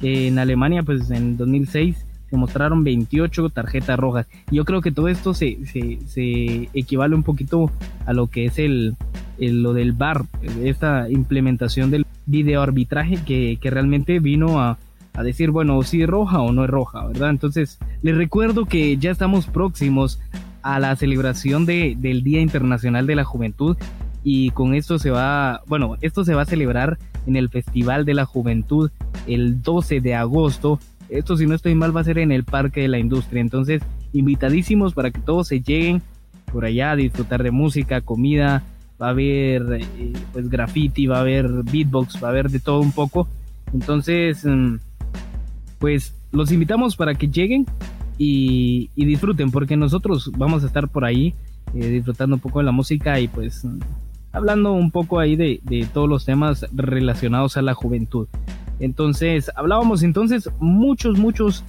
En 0.00 0.38
Alemania, 0.38 0.82
pues 0.82 1.10
en 1.10 1.36
2006 1.36 2.04
se 2.28 2.36
mostraron 2.36 2.84
28 2.84 3.50
tarjetas 3.50 3.98
rojas. 3.98 4.26
Yo 4.50 4.64
creo 4.64 4.80
que 4.80 4.90
todo 4.90 5.08
esto 5.08 5.32
se, 5.32 5.58
se, 5.66 6.68
equivale 6.74 7.14
un 7.14 7.22
poquito 7.22 7.70
a 8.04 8.12
lo 8.12 8.26
que 8.26 8.46
es 8.46 8.58
el, 8.58 8.96
lo 9.38 9.72
del 9.72 9.92
VAR, 9.92 10.24
esta 10.62 11.08
implementación 11.08 11.90
del 11.90 12.04
videoarbitraje 12.26 13.18
que, 13.24 13.58
que 13.60 13.70
realmente 13.70 14.18
vino 14.18 14.60
a, 14.60 14.78
a 15.14 15.22
decir, 15.22 15.50
bueno, 15.50 15.82
si 15.82 16.02
es 16.02 16.08
roja 16.08 16.40
o 16.40 16.52
no 16.52 16.64
es 16.64 16.70
roja, 16.70 17.06
¿verdad? 17.06 17.30
Entonces, 17.30 17.78
les 18.02 18.16
recuerdo 18.16 18.66
que 18.66 18.96
ya 18.96 19.10
estamos 19.10 19.46
próximos 19.46 20.20
a 20.66 20.80
la 20.80 20.96
celebración 20.96 21.64
de, 21.64 21.94
del 21.96 22.24
Día 22.24 22.40
Internacional 22.40 23.06
de 23.06 23.14
la 23.14 23.22
Juventud 23.22 23.76
y 24.24 24.50
con 24.50 24.74
esto 24.74 24.98
se 24.98 25.12
va, 25.12 25.62
bueno, 25.68 25.96
esto 26.00 26.24
se 26.24 26.34
va 26.34 26.42
a 26.42 26.46
celebrar 26.46 26.98
en 27.28 27.36
el 27.36 27.50
Festival 27.50 28.04
de 28.04 28.14
la 28.14 28.24
Juventud 28.24 28.90
el 29.28 29.62
12 29.62 30.00
de 30.00 30.16
agosto. 30.16 30.80
Esto, 31.08 31.36
si 31.36 31.46
no 31.46 31.54
estoy 31.54 31.76
mal, 31.76 31.96
va 31.96 32.00
a 32.00 32.04
ser 32.04 32.18
en 32.18 32.32
el 32.32 32.42
Parque 32.42 32.80
de 32.80 32.88
la 32.88 32.98
Industria. 32.98 33.40
Entonces, 33.40 33.80
invitadísimos 34.12 34.92
para 34.92 35.12
que 35.12 35.20
todos 35.20 35.46
se 35.46 35.60
lleguen 35.60 36.02
por 36.52 36.64
allá 36.64 36.96
disfrutar 36.96 37.44
de 37.44 37.52
música, 37.52 38.00
comida, 38.00 38.64
va 39.00 39.06
a 39.06 39.10
haber 39.10 39.62
eh, 39.72 40.12
pues 40.32 40.48
graffiti, 40.48 41.06
va 41.06 41.18
a 41.18 41.20
haber 41.20 41.48
beatbox, 41.62 42.20
va 42.20 42.26
a 42.26 42.30
haber 42.32 42.50
de 42.50 42.58
todo 42.58 42.80
un 42.80 42.90
poco. 42.90 43.28
Entonces, 43.72 44.44
mm, 44.44 44.78
pues 45.78 46.12
los 46.32 46.50
invitamos 46.50 46.96
para 46.96 47.14
que 47.14 47.28
lleguen 47.28 47.66
y, 48.18 48.90
disfruten, 48.96 49.50
porque 49.50 49.76
nosotros 49.76 50.30
vamos 50.36 50.62
a 50.62 50.66
estar 50.66 50.88
por 50.88 51.04
ahí 51.04 51.34
eh, 51.74 51.88
disfrutando 51.88 52.36
un 52.36 52.40
poco 52.40 52.60
de 52.60 52.64
la 52.64 52.72
música 52.72 53.20
y 53.20 53.28
pues 53.28 53.66
hablando 54.32 54.72
un 54.72 54.90
poco 54.90 55.18
ahí 55.18 55.36
de, 55.36 55.88
todos 55.92 56.08
los 56.08 56.24
temas 56.24 56.66
relacionados 56.74 57.56
a 57.56 57.62
la 57.62 57.74
juventud. 57.74 58.28
Entonces, 58.78 59.50
hablábamos 59.56 60.02
entonces 60.02 60.50
muchos, 60.60 61.18
muchos, 61.18 61.64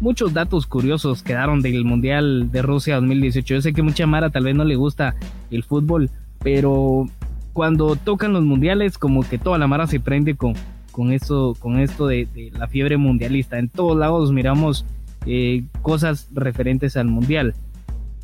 muchos 0.00 0.32
datos 0.32 0.66
curiosos 0.66 1.22
quedaron 1.22 1.62
del 1.62 1.84
Mundial 1.84 2.52
de 2.52 2.62
Rusia 2.62 2.96
2018. 2.96 3.54
Yo 3.54 3.60
sé 3.60 3.72
que 3.72 3.82
mucha 3.82 4.06
Mara 4.06 4.30
tal 4.30 4.44
vez 4.44 4.54
no 4.54 4.64
le 4.64 4.76
gusta 4.76 5.16
el 5.50 5.64
fútbol, 5.64 6.10
pero 6.40 7.06
cuando 7.52 7.96
tocan 7.96 8.32
los 8.32 8.44
mundiales 8.44 8.98
como 8.98 9.22
que 9.22 9.38
toda 9.38 9.58
la 9.58 9.66
Mara 9.66 9.86
se 9.86 9.98
prende 9.98 10.36
con, 10.36 10.54
con 10.94 11.12
esto, 11.12 11.56
con 11.58 11.80
esto 11.80 12.06
de, 12.06 12.28
la 12.56 12.68
fiebre 12.68 12.96
mundialista. 12.96 13.58
En 13.58 13.68
todos 13.68 13.98
lados 13.98 14.30
miramos 14.30 14.84
eh, 15.26 15.64
cosas 15.82 16.28
referentes 16.32 16.96
al 16.96 17.06
mundial. 17.06 17.54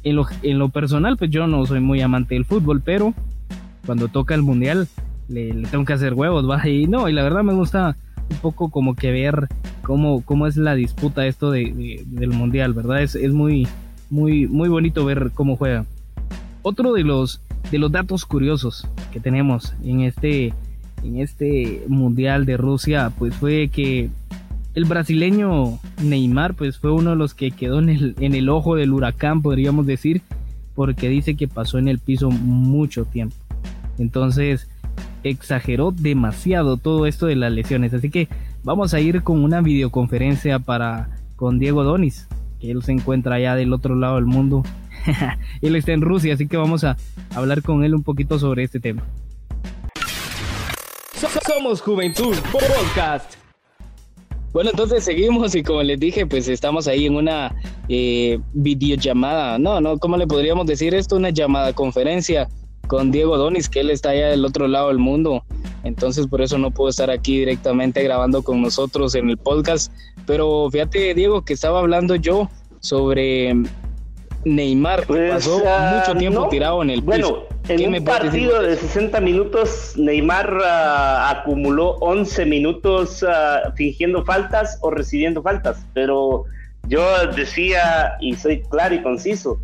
En 0.02 0.16
lo, 0.16 0.26
en 0.42 0.58
lo 0.58 0.70
personal, 0.70 1.16
pues 1.16 1.30
yo 1.30 1.46
no 1.46 1.64
soy 1.66 1.80
muy 1.80 2.00
amante 2.00 2.34
del 2.34 2.44
fútbol, 2.44 2.80
pero 2.82 3.14
cuando 3.84 4.08
toca 4.08 4.34
el 4.34 4.42
mundial 4.42 4.88
le, 5.28 5.52
tengo 5.70 5.84
que 5.84 5.92
hacer 5.92 6.14
huevos, 6.14 6.44
va. 6.50 6.66
Y 6.68 6.86
no, 6.86 7.08
y 7.08 7.12
la 7.12 7.22
verdad 7.22 7.42
me 7.42 7.54
gusta 7.54 7.96
un 8.30 8.36
poco 8.38 8.70
como 8.70 8.94
que 8.94 9.10
ver 9.10 9.48
cómo, 9.82 10.22
cómo 10.22 10.46
es 10.46 10.56
la 10.56 10.74
disputa 10.74 11.26
esto 11.26 11.50
de, 11.50 12.04
del 12.06 12.30
mundial, 12.30 12.72
¿verdad? 12.72 13.02
Es, 13.02 13.14
es 13.14 13.32
muy, 13.32 13.66
muy, 14.08 14.46
muy 14.46 14.68
bonito 14.68 15.04
ver 15.04 15.30
cómo 15.34 15.56
juega. 15.56 15.84
Otro 16.62 16.92
de 16.92 17.04
los, 17.04 17.40
de 17.70 17.78
los 17.78 17.90
datos 17.90 18.24
curiosos 18.24 18.86
que 19.12 19.20
tenemos 19.20 19.74
en 19.84 20.00
este 20.00 20.54
en 21.02 21.18
este 21.18 21.82
mundial 21.88 22.44
de 22.44 22.56
Rusia 22.56 23.10
pues 23.18 23.34
fue 23.34 23.68
que 23.68 24.10
el 24.74 24.84
brasileño 24.84 25.78
Neymar 26.02 26.54
pues 26.54 26.78
fue 26.78 26.92
uno 26.92 27.10
de 27.10 27.16
los 27.16 27.34
que 27.34 27.50
quedó 27.50 27.78
en 27.78 27.88
el, 27.88 28.14
en 28.20 28.34
el 28.34 28.48
ojo 28.48 28.76
del 28.76 28.92
huracán 28.92 29.42
podríamos 29.42 29.86
decir 29.86 30.22
porque 30.74 31.08
dice 31.08 31.34
que 31.34 31.48
pasó 31.48 31.78
en 31.78 31.88
el 31.88 31.98
piso 31.98 32.30
mucho 32.30 33.04
tiempo. 33.04 33.36
Entonces 33.98 34.68
exageró 35.24 35.90
demasiado 35.90 36.76
todo 36.76 37.06
esto 37.06 37.26
de 37.26 37.36
las 37.36 37.52
lesiones. 37.52 37.92
Así 37.92 38.10
que 38.10 38.28
vamos 38.62 38.94
a 38.94 39.00
ir 39.00 39.22
con 39.22 39.44
una 39.44 39.60
videoconferencia 39.60 40.58
para 40.58 41.10
con 41.36 41.58
Diego 41.58 41.84
Donis 41.84 42.28
que 42.60 42.70
él 42.70 42.82
se 42.82 42.92
encuentra 42.92 43.36
allá 43.36 43.56
del 43.56 43.72
otro 43.72 43.94
lado 43.94 44.16
del 44.16 44.26
mundo. 44.26 44.62
Él 45.62 45.76
está 45.76 45.92
en 45.92 46.02
Rusia 46.02 46.34
así 46.34 46.46
que 46.46 46.58
vamos 46.58 46.84
a 46.84 46.98
hablar 47.34 47.62
con 47.62 47.84
él 47.84 47.94
un 47.94 48.02
poquito 48.02 48.38
sobre 48.38 48.64
este 48.64 48.80
tema. 48.80 49.02
Somos 51.46 51.80
Juventud 51.80 52.36
Podcast. 52.52 53.39
Bueno, 54.52 54.70
entonces 54.70 55.04
seguimos 55.04 55.54
y 55.54 55.62
como 55.62 55.82
les 55.82 56.00
dije, 56.00 56.26
pues 56.26 56.48
estamos 56.48 56.88
ahí 56.88 57.06
en 57.06 57.14
una 57.14 57.54
eh, 57.88 58.40
videollamada. 58.52 59.58
No, 59.58 59.80
no, 59.80 59.98
¿cómo 59.98 60.16
le 60.16 60.26
podríamos 60.26 60.66
decir 60.66 60.94
esto? 60.94 61.16
Una 61.16 61.30
llamada 61.30 61.72
conferencia 61.72 62.48
con 62.88 63.12
Diego 63.12 63.36
Donis, 63.36 63.68
que 63.68 63.80
él 63.80 63.90
está 63.90 64.10
allá 64.10 64.28
del 64.28 64.44
otro 64.44 64.66
lado 64.66 64.88
del 64.88 64.98
mundo. 64.98 65.44
Entonces 65.84 66.26
por 66.26 66.42
eso 66.42 66.58
no 66.58 66.72
puedo 66.72 66.90
estar 66.90 67.10
aquí 67.10 67.38
directamente 67.38 68.02
grabando 68.02 68.42
con 68.42 68.60
nosotros 68.60 69.14
en 69.14 69.30
el 69.30 69.38
podcast. 69.38 69.92
Pero 70.26 70.68
fíjate, 70.70 71.14
Diego, 71.14 71.42
que 71.44 71.52
estaba 71.52 71.78
hablando 71.78 72.16
yo 72.16 72.50
sobre 72.80 73.54
Neymar, 74.44 75.06
pues, 75.06 75.32
pasó 75.32 75.62
ah, 75.64 76.02
mucho 76.04 76.18
tiempo 76.18 76.48
tirado 76.48 76.82
en 76.82 76.90
el 76.90 77.02
piso. 77.04 77.46
En 77.70 77.94
un 77.94 78.04
partido 78.04 78.62
de 78.62 78.76
60 78.76 79.20
minutos, 79.20 79.92
Neymar 79.96 80.58
ah, 80.64 81.30
acumuló 81.30 81.90
11 82.00 82.44
minutos 82.46 83.22
ah, 83.22 83.72
fingiendo 83.76 84.24
faltas 84.24 84.76
o 84.80 84.90
recibiendo 84.90 85.40
faltas. 85.40 85.86
Pero 85.94 86.46
yo 86.88 87.28
decía, 87.28 88.16
y 88.18 88.34
soy 88.34 88.62
claro 88.62 88.96
y 88.96 89.02
conciso, 89.02 89.60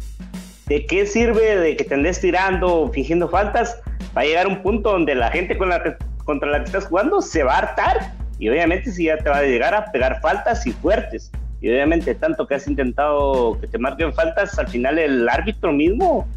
¿de 0.67 0.87
qué 0.87 1.05
sirve 1.05 1.57
de 1.57 1.77
que 1.77 1.83
te 1.83 1.95
andes 1.95 2.21
tirando 2.21 2.83
o 2.83 2.93
fingiendo 2.93 3.29
faltas? 3.29 3.81
Va 4.17 4.21
a 4.21 4.25
llegar 4.25 4.47
un 4.47 4.63
punto 4.63 4.93
donde 4.93 5.17
la 5.17 5.33
gente 5.33 5.59
con 5.59 5.71
la 5.71 5.97
contra 6.25 6.49
la 6.49 6.59
que 6.61 6.67
estás 6.67 6.87
jugando 6.87 7.21
se 7.21 7.43
va 7.43 7.55
a 7.55 7.59
hartar 7.59 8.13
y 8.39 8.49
obviamente 8.49 8.93
si 8.93 9.07
ya 9.07 9.19
te 9.19 9.29
va 9.29 9.39
a 9.39 9.43
llegar 9.43 9.75
a 9.75 9.91
pegar 9.91 10.21
faltas 10.21 10.65
y 10.65 10.71
fuertes. 10.71 11.33
Y 11.61 11.71
obviamente 11.71 12.15
tanto 12.15 12.47
que 12.47 12.55
has 12.55 12.69
intentado 12.69 13.59
que 13.61 13.67
te 13.67 13.79
marquen 13.79 14.15
faltas, 14.15 14.57
al 14.61 14.69
final 14.69 14.97
el 14.97 15.29
árbitro 15.29 15.73
mismo 15.73 16.29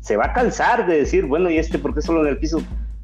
se, 0.00 0.16
va 0.16 0.26
a 0.26 0.32
cansar 0.32 0.86
de 0.86 0.98
decir, 0.98 1.26
bueno, 1.26 1.50
¿y 1.50 1.58
este 1.58 1.78
por 1.78 1.94
qué 1.94 2.02
solo 2.02 2.22
en 2.22 2.28
el 2.28 2.38
piso 2.38 2.60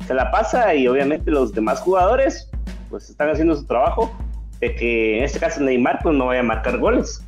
se 0.07 0.15
la 0.15 0.31
pasa? 0.31 0.75
Y 0.75 0.89
obviamente 0.89 1.31
los 1.31 1.53
demás 1.53 1.81
jugadores 1.81 2.51
pues 2.91 3.11
están 3.11 3.31
haciendo 3.31 3.57
su 3.57 3.65
trabajo 3.65 4.15
de 4.61 4.75
que 4.75 5.19
en 5.19 5.25
este 5.25 5.39
caso 5.39 5.61
Neymar 5.61 6.01
pues 6.03 6.15
no 6.17 6.27
vaya 6.27 6.41
a 6.41 6.45
marcar 6.45 6.79
goles. 6.79 7.23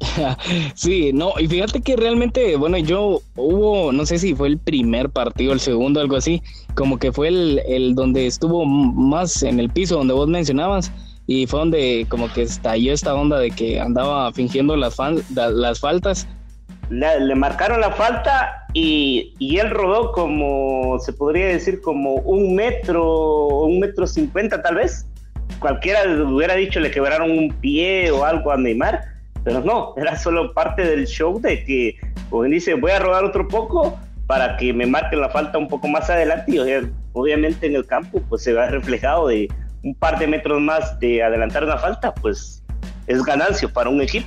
Sí, 0.74 1.12
no, 1.12 1.32
y 1.38 1.46
fíjate 1.46 1.80
que 1.80 1.94
realmente, 1.94 2.56
bueno, 2.56 2.76
yo 2.76 3.20
hubo, 3.36 3.92
no 3.92 4.04
sé 4.04 4.18
si 4.18 4.34
fue 4.34 4.48
el 4.48 4.58
primer 4.58 5.08
partido, 5.10 5.52
el 5.52 5.60
segundo, 5.60 6.00
algo 6.00 6.16
así, 6.16 6.42
como 6.74 6.98
que 6.98 7.12
fue 7.12 7.28
el, 7.28 7.62
el 7.68 7.94
donde 7.94 8.26
estuvo 8.26 8.64
más 8.64 9.44
en 9.44 9.60
el 9.60 9.70
piso, 9.70 9.98
donde 9.98 10.12
vos 10.12 10.26
mencionabas, 10.26 10.90
y 11.28 11.46
fue 11.46 11.60
donde 11.60 12.06
como 12.08 12.32
que 12.32 12.42
estalló 12.42 12.92
esta 12.92 13.14
onda 13.14 13.38
de 13.38 13.52
que 13.52 13.80
andaba 13.80 14.32
fingiendo 14.32 14.76
las, 14.76 14.96
las 15.30 15.78
faltas 15.78 16.26
le, 16.92 17.34
marcaron 17.34 17.80
la 17.80 17.90
falta 17.90 18.61
y, 18.74 19.34
y, 19.38 19.58
él 19.58 19.70
rodó 19.70 20.12
como, 20.12 20.98
se 20.98 21.12
podría 21.12 21.48
decir, 21.48 21.80
como 21.80 22.14
un 22.14 22.54
metro, 22.54 23.46
un 23.46 23.80
metro 23.80 24.06
cincuenta 24.06 24.62
tal 24.62 24.76
vez. 24.76 25.06
Cualquiera 25.58 26.00
hubiera 26.24 26.54
dicho 26.54 26.80
le 26.80 26.90
quebraron 26.90 27.30
un 27.30 27.52
pie 27.60 28.10
o 28.10 28.24
algo 28.24 28.50
a 28.50 28.56
Neymar, 28.56 29.02
pero 29.44 29.60
no, 29.60 29.94
era 29.96 30.16
solo 30.16 30.54
parte 30.54 30.84
del 30.84 31.06
show 31.06 31.40
de 31.40 31.64
que, 31.64 31.96
como 32.30 32.44
dice, 32.44 32.74
voy 32.74 32.92
a 32.92 32.98
rodar 32.98 33.24
otro 33.24 33.46
poco 33.46 33.98
para 34.26 34.56
que 34.56 34.72
me 34.72 34.86
marquen 34.86 35.20
la 35.20 35.28
falta 35.28 35.58
un 35.58 35.68
poco 35.68 35.88
más 35.88 36.08
adelante 36.08 36.52
y 36.52 36.58
obviamente 37.12 37.66
en 37.66 37.76
el 37.76 37.86
campo 37.86 38.22
pues 38.28 38.42
se 38.42 38.54
va 38.54 38.66
reflejado 38.66 39.28
de 39.28 39.48
un 39.84 39.94
par 39.94 40.18
de 40.18 40.26
metros 40.26 40.60
más 40.60 40.98
de 41.00 41.22
adelantar 41.22 41.64
una 41.64 41.76
falta, 41.76 42.14
pues 42.14 42.62
es 43.06 43.22
ganancia 43.22 43.68
para 43.68 43.90
un 43.90 44.00
equipo 44.00 44.26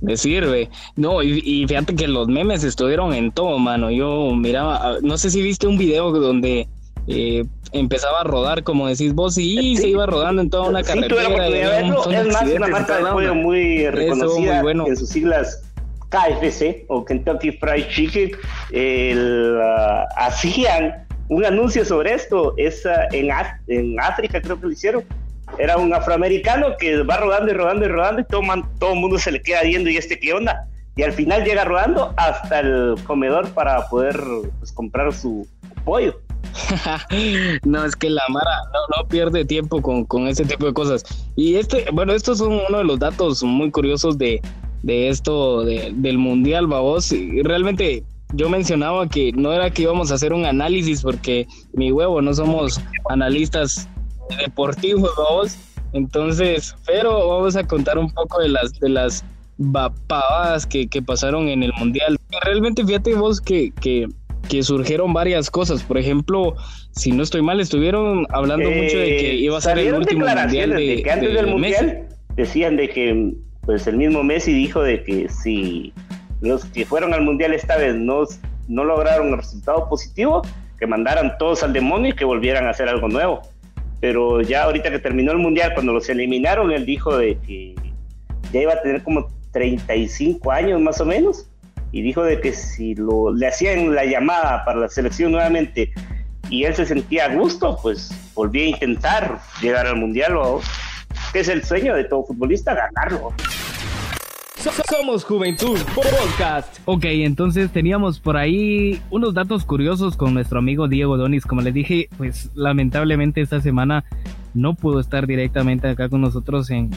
me 0.00 0.16
sirve. 0.16 0.68
No, 0.96 1.22
y, 1.22 1.64
fíjate 1.66 1.94
que 1.94 2.08
los 2.08 2.28
memes 2.28 2.64
estuvieron 2.64 3.14
en 3.14 3.32
todo, 3.32 3.58
mano. 3.58 3.90
Yo 3.90 4.30
miraba, 4.34 4.76
ah, 4.76 4.96
no 5.02 5.18
sé 5.18 5.30
si 5.30 5.42
viste 5.42 5.66
un 5.66 5.78
video 5.78 6.10
donde 6.10 6.68
eh, 7.06 7.44
empezaba 7.72 8.20
a 8.20 8.24
rodar, 8.24 8.62
como 8.62 8.88
decís 8.88 9.14
vos, 9.14 9.38
y 9.38 9.76
se 9.76 9.88
iba 9.88 10.06
rodando 10.06 10.42
en 10.42 10.50
toda 10.50 10.68
una 10.68 10.82
carretera. 10.82 11.80
es 11.80 12.26
más, 12.32 12.48
una 12.48 12.68
marca 12.68 12.98
de 12.98 13.04
juego 13.04 13.34
muy 13.34 13.88
reconocida 13.88 14.60
en 14.60 14.96
sus 14.96 15.08
siglas 15.08 15.62
KFC 16.08 16.84
o 16.88 17.04
Kentucky 17.04 17.52
Fried 17.52 17.88
Chicken 17.88 18.30
ah, 19.60 20.06
hacían 20.16 21.06
un 21.28 21.44
anuncio 21.44 21.84
sobre 21.84 22.14
esto. 22.14 22.54
Es 22.56 22.84
en, 23.12 23.30
en 23.68 24.00
África, 24.00 24.40
creo 24.40 24.58
que 24.60 24.66
lo 24.66 24.72
hicieron. 24.72 25.04
Era 25.58 25.76
un 25.76 25.92
afroamericano 25.94 26.76
que 26.78 27.02
va 27.02 27.16
rodando 27.18 27.50
y 27.50 27.54
rodando 27.54 27.84
y 27.84 27.88
rodando 27.88 28.20
y 28.20 28.24
todo, 28.24 28.42
todo 28.78 28.92
el 28.92 29.00
mundo 29.00 29.18
se 29.18 29.32
le 29.32 29.42
queda 29.42 29.62
viendo 29.62 29.88
y 29.90 29.96
este 29.96 30.18
qué 30.18 30.32
onda. 30.32 30.66
Y 30.96 31.02
al 31.02 31.12
final 31.12 31.44
llega 31.44 31.64
rodando 31.64 32.14
hasta 32.16 32.60
el 32.60 32.94
comedor 33.06 33.48
para 33.50 33.86
poder 33.88 34.18
pues, 34.58 34.72
comprar 34.72 35.12
su 35.12 35.46
pollo. 35.84 36.18
no, 37.64 37.84
es 37.84 37.96
que 37.96 38.08
la 38.08 38.22
Mara 38.28 38.62
no, 38.96 39.06
pierde 39.08 39.44
tiempo 39.44 39.82
con, 39.82 40.04
con 40.04 40.26
ese 40.26 40.44
tipo 40.44 40.66
de 40.66 40.72
cosas. 40.72 41.04
Y 41.36 41.56
este, 41.56 41.86
bueno, 41.92 42.12
estos 42.12 42.38
son 42.38 42.60
uno 42.68 42.78
de 42.78 42.84
los 42.84 42.98
datos 42.98 43.42
muy 43.42 43.70
curiosos 43.70 44.16
de, 44.16 44.40
de 44.82 45.08
esto 45.08 45.64
del 45.64 46.18
Mundial, 46.18 46.66
babos. 46.66 47.12
Y 47.12 47.42
realmente 47.42 48.02
yo 48.32 48.48
mencionaba 48.48 49.08
que 49.08 49.32
no 49.32 49.52
era 49.52 49.70
que 49.70 49.82
íbamos 49.82 50.10
a 50.10 50.14
hacer 50.14 50.32
un 50.32 50.46
análisis 50.46 51.02
porque 51.02 51.46
mi 51.72 51.92
huevo, 51.92 52.22
no 52.22 52.32
somos 52.34 52.80
analistas 53.08 53.88
deportivos, 54.38 55.10
babos. 55.16 55.58
Entonces, 55.92 56.74
pero 56.86 57.28
vamos 57.28 57.56
a 57.56 57.66
contar 57.66 57.98
un 57.98 58.10
poco 58.10 58.40
de 58.40 58.48
las, 58.48 58.78
de 58.80 58.88
las 58.88 59.24
pavadas 60.06 60.66
que, 60.66 60.86
que 60.88 61.00
pasaron 61.00 61.48
en 61.48 61.62
el 61.62 61.72
Mundial. 61.74 62.18
Realmente 62.42 62.84
fíjate 62.84 63.14
vos 63.14 63.40
que, 63.40 63.72
que 63.80 64.08
que 64.46 64.62
surgieron 64.62 65.12
varias 65.12 65.50
cosas. 65.50 65.82
Por 65.82 65.98
ejemplo, 65.98 66.56
si 66.92 67.12
no 67.12 67.22
estoy 67.22 67.42
mal, 67.42 67.60
estuvieron 67.60 68.26
hablando 68.30 68.70
mucho 68.70 68.98
de 68.98 69.16
que 69.16 69.34
iba 69.34 69.58
a 69.58 69.60
ser 69.60 69.78
el 69.78 69.94
último 69.94 70.26
mundial 70.26 70.70
de, 70.70 71.02
que 71.02 71.10
antes 71.10 71.34
del 71.34 71.46
mundial 71.48 72.08
decían 72.36 72.76
de 72.76 72.88
que 72.88 73.32
pues 73.62 73.86
el 73.86 73.96
mismo 73.96 74.22
Messi 74.22 74.52
dijo 74.52 74.82
de 74.82 75.02
que 75.02 75.28
si 75.28 75.92
los 76.40 76.64
que 76.66 76.86
fueron 76.86 77.12
al 77.14 77.22
mundial 77.22 77.52
esta 77.52 77.76
vez 77.76 77.94
no, 77.96 78.22
no 78.68 78.84
lograron 78.84 79.28
el 79.28 79.38
resultado 79.38 79.88
positivo, 79.88 80.42
que 80.78 80.86
mandaran 80.86 81.36
todos 81.38 81.62
al 81.62 81.72
demonio 81.72 82.10
y 82.10 82.14
que 82.14 82.24
volvieran 82.24 82.66
a 82.66 82.70
hacer 82.70 82.88
algo 82.88 83.08
nuevo. 83.08 83.42
Pero 84.00 84.42
ya 84.42 84.64
ahorita 84.64 84.90
que 84.90 84.98
terminó 84.98 85.32
el 85.32 85.38
mundial, 85.38 85.72
cuando 85.74 85.92
los 85.92 86.08
eliminaron, 86.08 86.70
él 86.72 86.84
dijo 86.84 87.16
de 87.16 87.38
que 87.38 87.74
ya 88.52 88.62
iba 88.62 88.74
a 88.74 88.82
tener 88.82 89.02
como 89.02 89.28
35 89.52 90.52
años 90.52 90.80
más 90.80 91.00
o 91.00 91.06
menos 91.06 91.48
y 91.92 92.02
dijo 92.02 92.22
de 92.22 92.40
que 92.40 92.52
si 92.52 92.94
lo, 92.94 93.32
le 93.32 93.46
hacían 93.46 93.94
la 93.94 94.04
llamada 94.04 94.64
para 94.64 94.80
la 94.80 94.88
selección 94.88 95.32
nuevamente 95.32 95.92
y 96.50 96.64
él 96.64 96.74
se 96.74 96.84
sentía 96.84 97.24
a 97.26 97.34
gusto, 97.34 97.78
pues 97.82 98.10
volvía 98.34 98.64
a 98.64 98.68
intentar 98.68 99.40
llegar 99.60 99.86
al 99.86 99.96
mundial, 99.96 100.34
que 101.32 101.40
es 101.40 101.48
el 101.48 101.64
sueño 101.64 101.94
de 101.94 102.04
todo 102.04 102.24
futbolista, 102.24 102.74
ganarlo. 102.74 103.32
Somos 104.90 105.24
Juventud 105.24 105.78
Podcast. 105.94 106.78
Ok, 106.86 107.04
entonces 107.04 107.70
teníamos 107.70 108.18
por 108.18 108.36
ahí 108.36 109.00
unos 109.10 109.32
datos 109.32 109.64
curiosos 109.64 110.16
con 110.16 110.34
nuestro 110.34 110.58
amigo 110.58 110.88
Diego 110.88 111.16
Donis. 111.16 111.44
Como 111.44 111.60
les 111.60 111.72
dije, 111.72 112.08
pues 112.16 112.50
lamentablemente 112.54 113.40
esta 113.40 113.60
semana 113.60 114.04
no 114.54 114.74
pudo 114.74 114.98
estar 114.98 115.26
directamente 115.26 115.88
acá 115.88 116.08
con 116.08 116.20
nosotros 116.20 116.70
en 116.70 116.90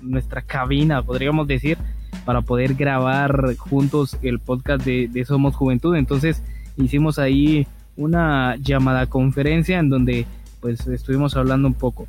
nuestra 0.00 0.40
cabina, 0.42 1.02
podríamos 1.02 1.46
decir 1.46 1.76
para 2.24 2.40
poder 2.40 2.74
grabar 2.74 3.54
juntos 3.56 4.16
el 4.22 4.38
podcast 4.38 4.84
de, 4.84 5.24
Somos 5.26 5.54
Juventud. 5.54 5.96
Entonces 5.96 6.42
hicimos 6.76 7.18
ahí 7.18 7.66
una 7.96 8.56
llamada 8.56 9.06
conferencia 9.06 9.78
en 9.78 9.90
donde 9.90 10.26
pues 10.60 10.86
estuvimos 10.86 11.36
hablando 11.36 11.68
un 11.68 11.74
poco. 11.74 12.08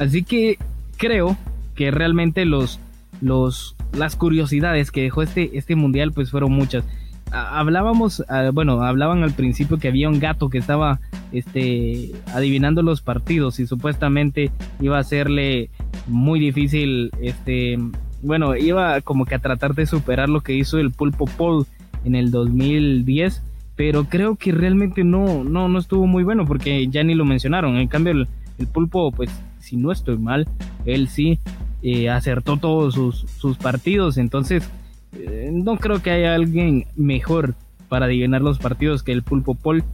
Así 0.00 0.24
que 0.24 0.58
creo 0.96 1.36
que 1.76 1.90
realmente 1.90 2.44
los, 2.44 2.80
los, 3.20 3.73
las 3.92 4.16
curiosidades 4.16 4.90
que 4.90 5.02
dejó 5.02 5.22
este, 5.22 5.56
este 5.56 5.76
mundial 5.76 6.12
pues 6.12 6.30
fueron 6.30 6.52
muchas. 6.52 6.84
Hablábamos, 7.30 8.22
bueno, 8.52 8.82
hablaban 8.82 9.24
al 9.24 9.32
principio 9.32 9.78
que 9.78 9.88
había 9.88 10.08
un 10.08 10.20
gato 10.20 10.50
que 10.50 10.58
estaba 10.58 11.00
este, 11.32 12.12
adivinando 12.32 12.82
los 12.82 13.00
partidos 13.00 13.58
y 13.58 13.66
supuestamente 13.66 14.52
iba 14.80 14.98
a 14.98 15.04
serle 15.04 15.70
muy 16.06 16.38
difícil 16.38 17.10
este, 17.20 17.78
bueno, 18.24 18.56
iba 18.56 19.00
como 19.02 19.26
que 19.26 19.34
a 19.34 19.38
tratar 19.38 19.74
de 19.74 19.86
superar 19.86 20.28
lo 20.28 20.40
que 20.40 20.54
hizo 20.54 20.78
el 20.78 20.90
Pulpo 20.90 21.26
Paul 21.26 21.66
en 22.04 22.14
el 22.14 22.30
2010, 22.30 23.42
pero 23.76 24.04
creo 24.04 24.36
que 24.36 24.52
realmente 24.52 25.04
no, 25.04 25.44
no, 25.44 25.68
no 25.68 25.78
estuvo 25.78 26.06
muy 26.06 26.24
bueno 26.24 26.46
porque 26.46 26.88
ya 26.88 27.04
ni 27.04 27.14
lo 27.14 27.24
mencionaron. 27.24 27.76
En 27.76 27.88
cambio, 27.88 28.12
el, 28.12 28.66
Pulpo, 28.72 29.12
pues, 29.12 29.30
si 29.58 29.76
no 29.76 29.92
estoy 29.92 30.16
mal, 30.16 30.48
él 30.86 31.08
sí 31.08 31.38
eh, 31.84 32.10
acertó 32.10 32.56
todos 32.56 32.94
sus, 32.94 33.26
sus 33.38 33.56
partidos, 33.56 34.18
entonces 34.18 34.68
eh, 35.16 35.50
no 35.52 35.76
creo 35.76 36.02
que 36.02 36.10
haya 36.10 36.34
alguien 36.34 36.86
mejor 36.96 37.54
para 37.88 38.06
adivinar 38.06 38.42
los 38.42 38.58
partidos 38.58 39.02
que 39.02 39.12
el 39.12 39.22
Pulpo 39.22 39.54
Paul. 39.54 39.84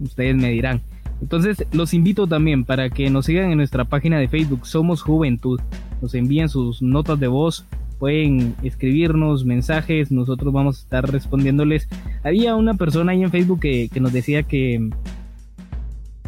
Ustedes 0.00 0.34
me 0.34 0.50
dirán. 0.50 0.80
Entonces 1.22 1.64
los 1.72 1.94
invito 1.94 2.26
también 2.26 2.64
para 2.64 2.90
que 2.90 3.08
nos 3.10 3.26
sigan 3.26 3.50
en 3.50 3.58
nuestra 3.58 3.84
página 3.84 4.18
de 4.18 4.28
Facebook 4.28 4.66
Somos 4.66 5.02
Juventud. 5.02 5.60
Nos 6.02 6.14
envíen 6.14 6.48
sus 6.48 6.82
notas 6.82 7.18
de 7.20 7.28
voz, 7.28 7.64
pueden 7.98 8.54
escribirnos 8.62 9.44
mensajes, 9.44 10.10
nosotros 10.10 10.52
vamos 10.52 10.78
a 10.78 10.82
estar 10.82 11.10
respondiéndoles. 11.10 11.88
Había 12.22 12.54
una 12.54 12.74
persona 12.74 13.12
ahí 13.12 13.22
en 13.22 13.30
Facebook 13.30 13.60
que, 13.60 13.88
nos 14.00 14.12
decía 14.12 14.42
que 14.42 14.90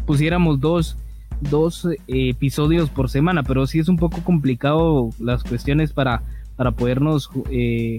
pusiéramos 0.05 0.59
dos, 0.59 0.97
dos 1.41 1.85
eh, 1.85 1.97
episodios 2.07 2.89
por 2.89 3.09
semana, 3.09 3.43
pero 3.43 3.67
sí 3.67 3.79
es 3.79 3.89
un 3.89 3.97
poco 3.97 4.23
complicado 4.23 5.09
las 5.19 5.43
cuestiones 5.43 5.93
para, 5.93 6.23
para 6.55 6.71
podernos 6.71 7.29
eh, 7.51 7.97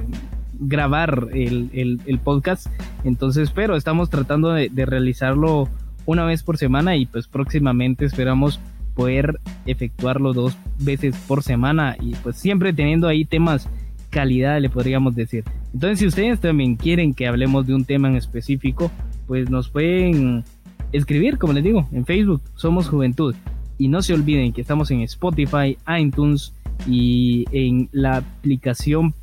grabar 0.59 1.29
el, 1.33 2.21
podcast. 2.23 2.67
Entonces, 3.05 3.51
pero 3.51 3.77
estamos 3.77 4.11
tratando 4.11 4.53
de 4.53 4.87
realizarlo 4.87 5.69
una 6.07 6.25
vez 6.25 6.43
por 6.43 6.59
semana 6.59 6.97
y 6.97 7.07
pues 7.07 7.29
próximamente 7.29 8.05
esperamos 8.05 8.61
poder 8.95 9.41
efectuarlo 9.67 10.33
dos 10.33 10.57
veces 10.79 11.15
por 11.27 11.43
semana 11.43 11.97
y 12.01 12.15
pues 12.17 12.37
siempre 12.37 12.73
teniendo 12.73 13.09
ahí 13.09 13.25
temas 13.25 13.69
calidad 14.11 14.61
le 14.61 14.69
podríamos 14.69 15.15
decir. 15.15 15.45
Entonces 15.73 16.01
si 16.01 16.07
ustedes 16.07 16.41
también 16.41 16.77
quieren 16.77 17.15
que 17.15 17.29
hablemos 17.29 17.67
de 17.67 17.75
un 17.75 17.85
tema 17.85 18.09
en 18.09 18.17
específico, 18.17 18.91
pues 19.27 19.49
nos 19.49 19.69
pueden 19.69 20.45
escribir, 20.93 21.39
como 21.39 21.53
les 21.53 21.65
digo, 21.65 21.89
en 21.93 22.05
Facebook, 22.05 22.43
Somos 22.55 22.89
Juventud. 22.89 23.35
Y 23.79 23.89
no 23.89 24.03
se 24.03 24.13
olviden 24.13 24.53
que 24.53 24.61
estamos 24.61 24.91
en 24.91 25.01
Spotify, 25.03 25.79
iTunes 25.99 26.53
y 26.87 27.47
en 27.53 27.89
la 27.93 28.19
aplicación 28.19 29.15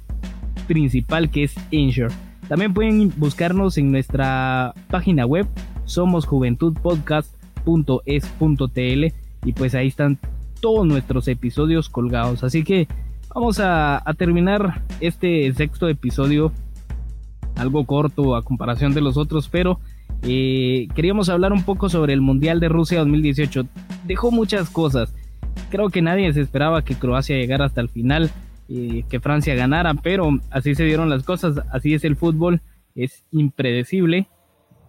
principal 0.68 1.30
que 1.30 1.44
es 1.44 1.56
Anchor. 1.72 2.12
También 2.48 2.74
pueden 2.74 3.14
buscarnos 3.18 3.78
en 3.78 3.92
nuestra 3.92 4.74
página 4.90 5.26
web 5.26 5.48
somos 5.88 6.26
juventudpodcast.es.tl 6.26 9.14
y 9.46 9.54
pues 9.54 9.74
ahí 9.74 9.88
están 9.88 10.20
todos 10.60 10.86
nuestros 10.86 11.30
episodios 11.30 11.90
colgados. 11.90 12.44
Así 12.44 12.64
que 12.64 12.88
vamos 13.34 13.60
a, 13.60 14.04
terminar 14.18 14.84
este 15.00 15.52
sexto 15.54 15.88
episodio, 15.88 16.52
algo 17.56 17.86
corto 17.86 18.36
a 18.36 18.44
comparación 18.44 18.94
de 18.94 19.02
los 19.02 19.18
otros, 19.18 19.50
pero 19.50 19.80
eh, 20.24 20.88
queríamos 20.96 21.30
hablar 21.30 21.54
un 21.54 21.64
poco 21.64 21.90
sobre 21.90 22.14
el 22.14 22.22
Mundial 22.22 22.60
de 22.60 22.70
Rusia 22.70 23.00
2018. 23.00 23.68
Dejó 24.06 24.32
muchas 24.32 24.70
cosas. 24.70 25.14
Creo 25.70 25.90
que 25.90 26.02
nadie 26.02 26.32
se 26.34 26.42
esperaba 26.42 26.84
que 26.84 26.96
Croacia 26.96 27.38
llegara 27.38 27.66
hasta 27.66 27.82
el 27.82 27.90
final, 27.90 28.32
eh, 28.70 29.04
que 29.10 29.20
Francia 29.20 29.56
ganara, 29.56 29.94
pero 29.96 30.30
así 30.50 30.76
se 30.76 30.86
dieron 30.86 31.10
las 31.10 31.24
cosas, 31.24 31.62
así 31.72 31.94
es 31.94 32.04
el 32.04 32.16
fútbol, 32.16 32.62
es 32.96 33.24
impredecible 33.32 34.28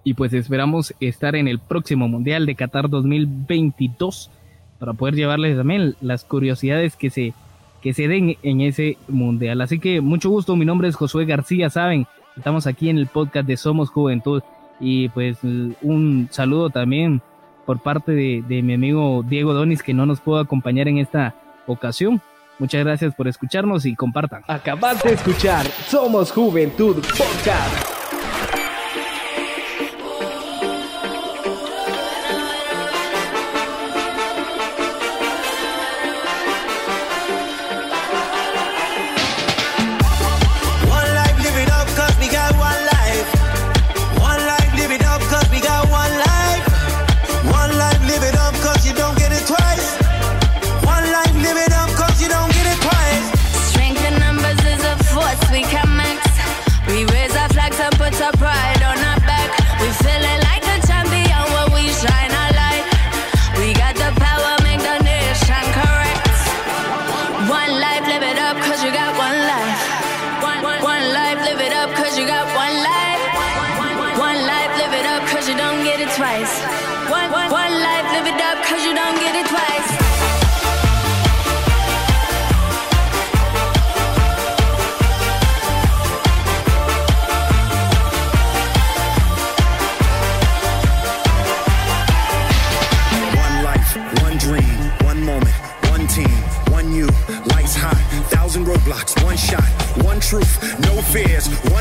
y 0.04 0.14
pues 0.14 0.32
esperamos 0.32 0.94
estar 1.00 1.36
en 1.36 1.48
el 1.48 1.58
próximo 1.58 2.08
Mundial 2.08 2.46
de 2.46 2.54
Qatar 2.54 2.88
2022 2.88 4.30
para 4.78 4.92
poder 4.92 5.14
llevarles 5.14 5.56
también 5.56 5.96
las 6.00 6.24
curiosidades 6.24 6.96
que 6.96 7.10
se, 7.10 7.34
que 7.82 7.92
se 7.92 8.08
den 8.08 8.36
en 8.42 8.60
ese 8.60 8.96
Mundial. 9.08 9.60
Así 9.60 9.78
que 9.78 10.00
mucho 10.00 10.30
gusto, 10.30 10.56
mi 10.56 10.64
nombre 10.64 10.88
es 10.88 10.96
Josué 10.96 11.24
García, 11.24 11.68
saben, 11.68 12.06
estamos 12.36 12.66
aquí 12.66 12.88
en 12.88 12.98
el 12.98 13.06
podcast 13.06 13.46
de 13.46 13.56
Somos 13.56 13.90
Juventud 13.90 14.42
y 14.80 15.08
pues 15.10 15.38
un 15.42 16.28
saludo 16.30 16.70
también 16.70 17.22
por 17.66 17.80
parte 17.80 18.12
de, 18.12 18.42
de 18.46 18.62
mi 18.62 18.74
amigo 18.74 19.24
Diego 19.28 19.52
Donis 19.52 19.82
que 19.82 19.94
no 19.94 20.06
nos 20.06 20.20
pudo 20.20 20.38
acompañar 20.38 20.88
en 20.88 20.98
esta 20.98 21.34
ocasión. 21.66 22.20
Muchas 22.58 22.84
gracias 22.84 23.14
por 23.14 23.28
escucharnos 23.28 23.86
y 23.86 23.94
compartan. 23.94 24.42
Acabas 24.48 25.02
de 25.02 25.12
escuchar 25.12 25.66
Somos 25.66 26.32
Juventud 26.32 26.96
Podcast. 26.96 27.97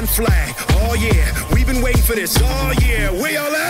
flag. 0.07 0.55
Oh 0.81 0.93
yeah, 0.95 1.33
we've 1.53 1.67
been 1.67 1.81
waiting 1.81 2.01
for 2.01 2.15
this 2.15 2.37
oh, 2.41 2.45
all 2.45 2.73
year. 2.75 3.11
we 3.11 3.37
all 3.37 3.55
out. 3.55 3.66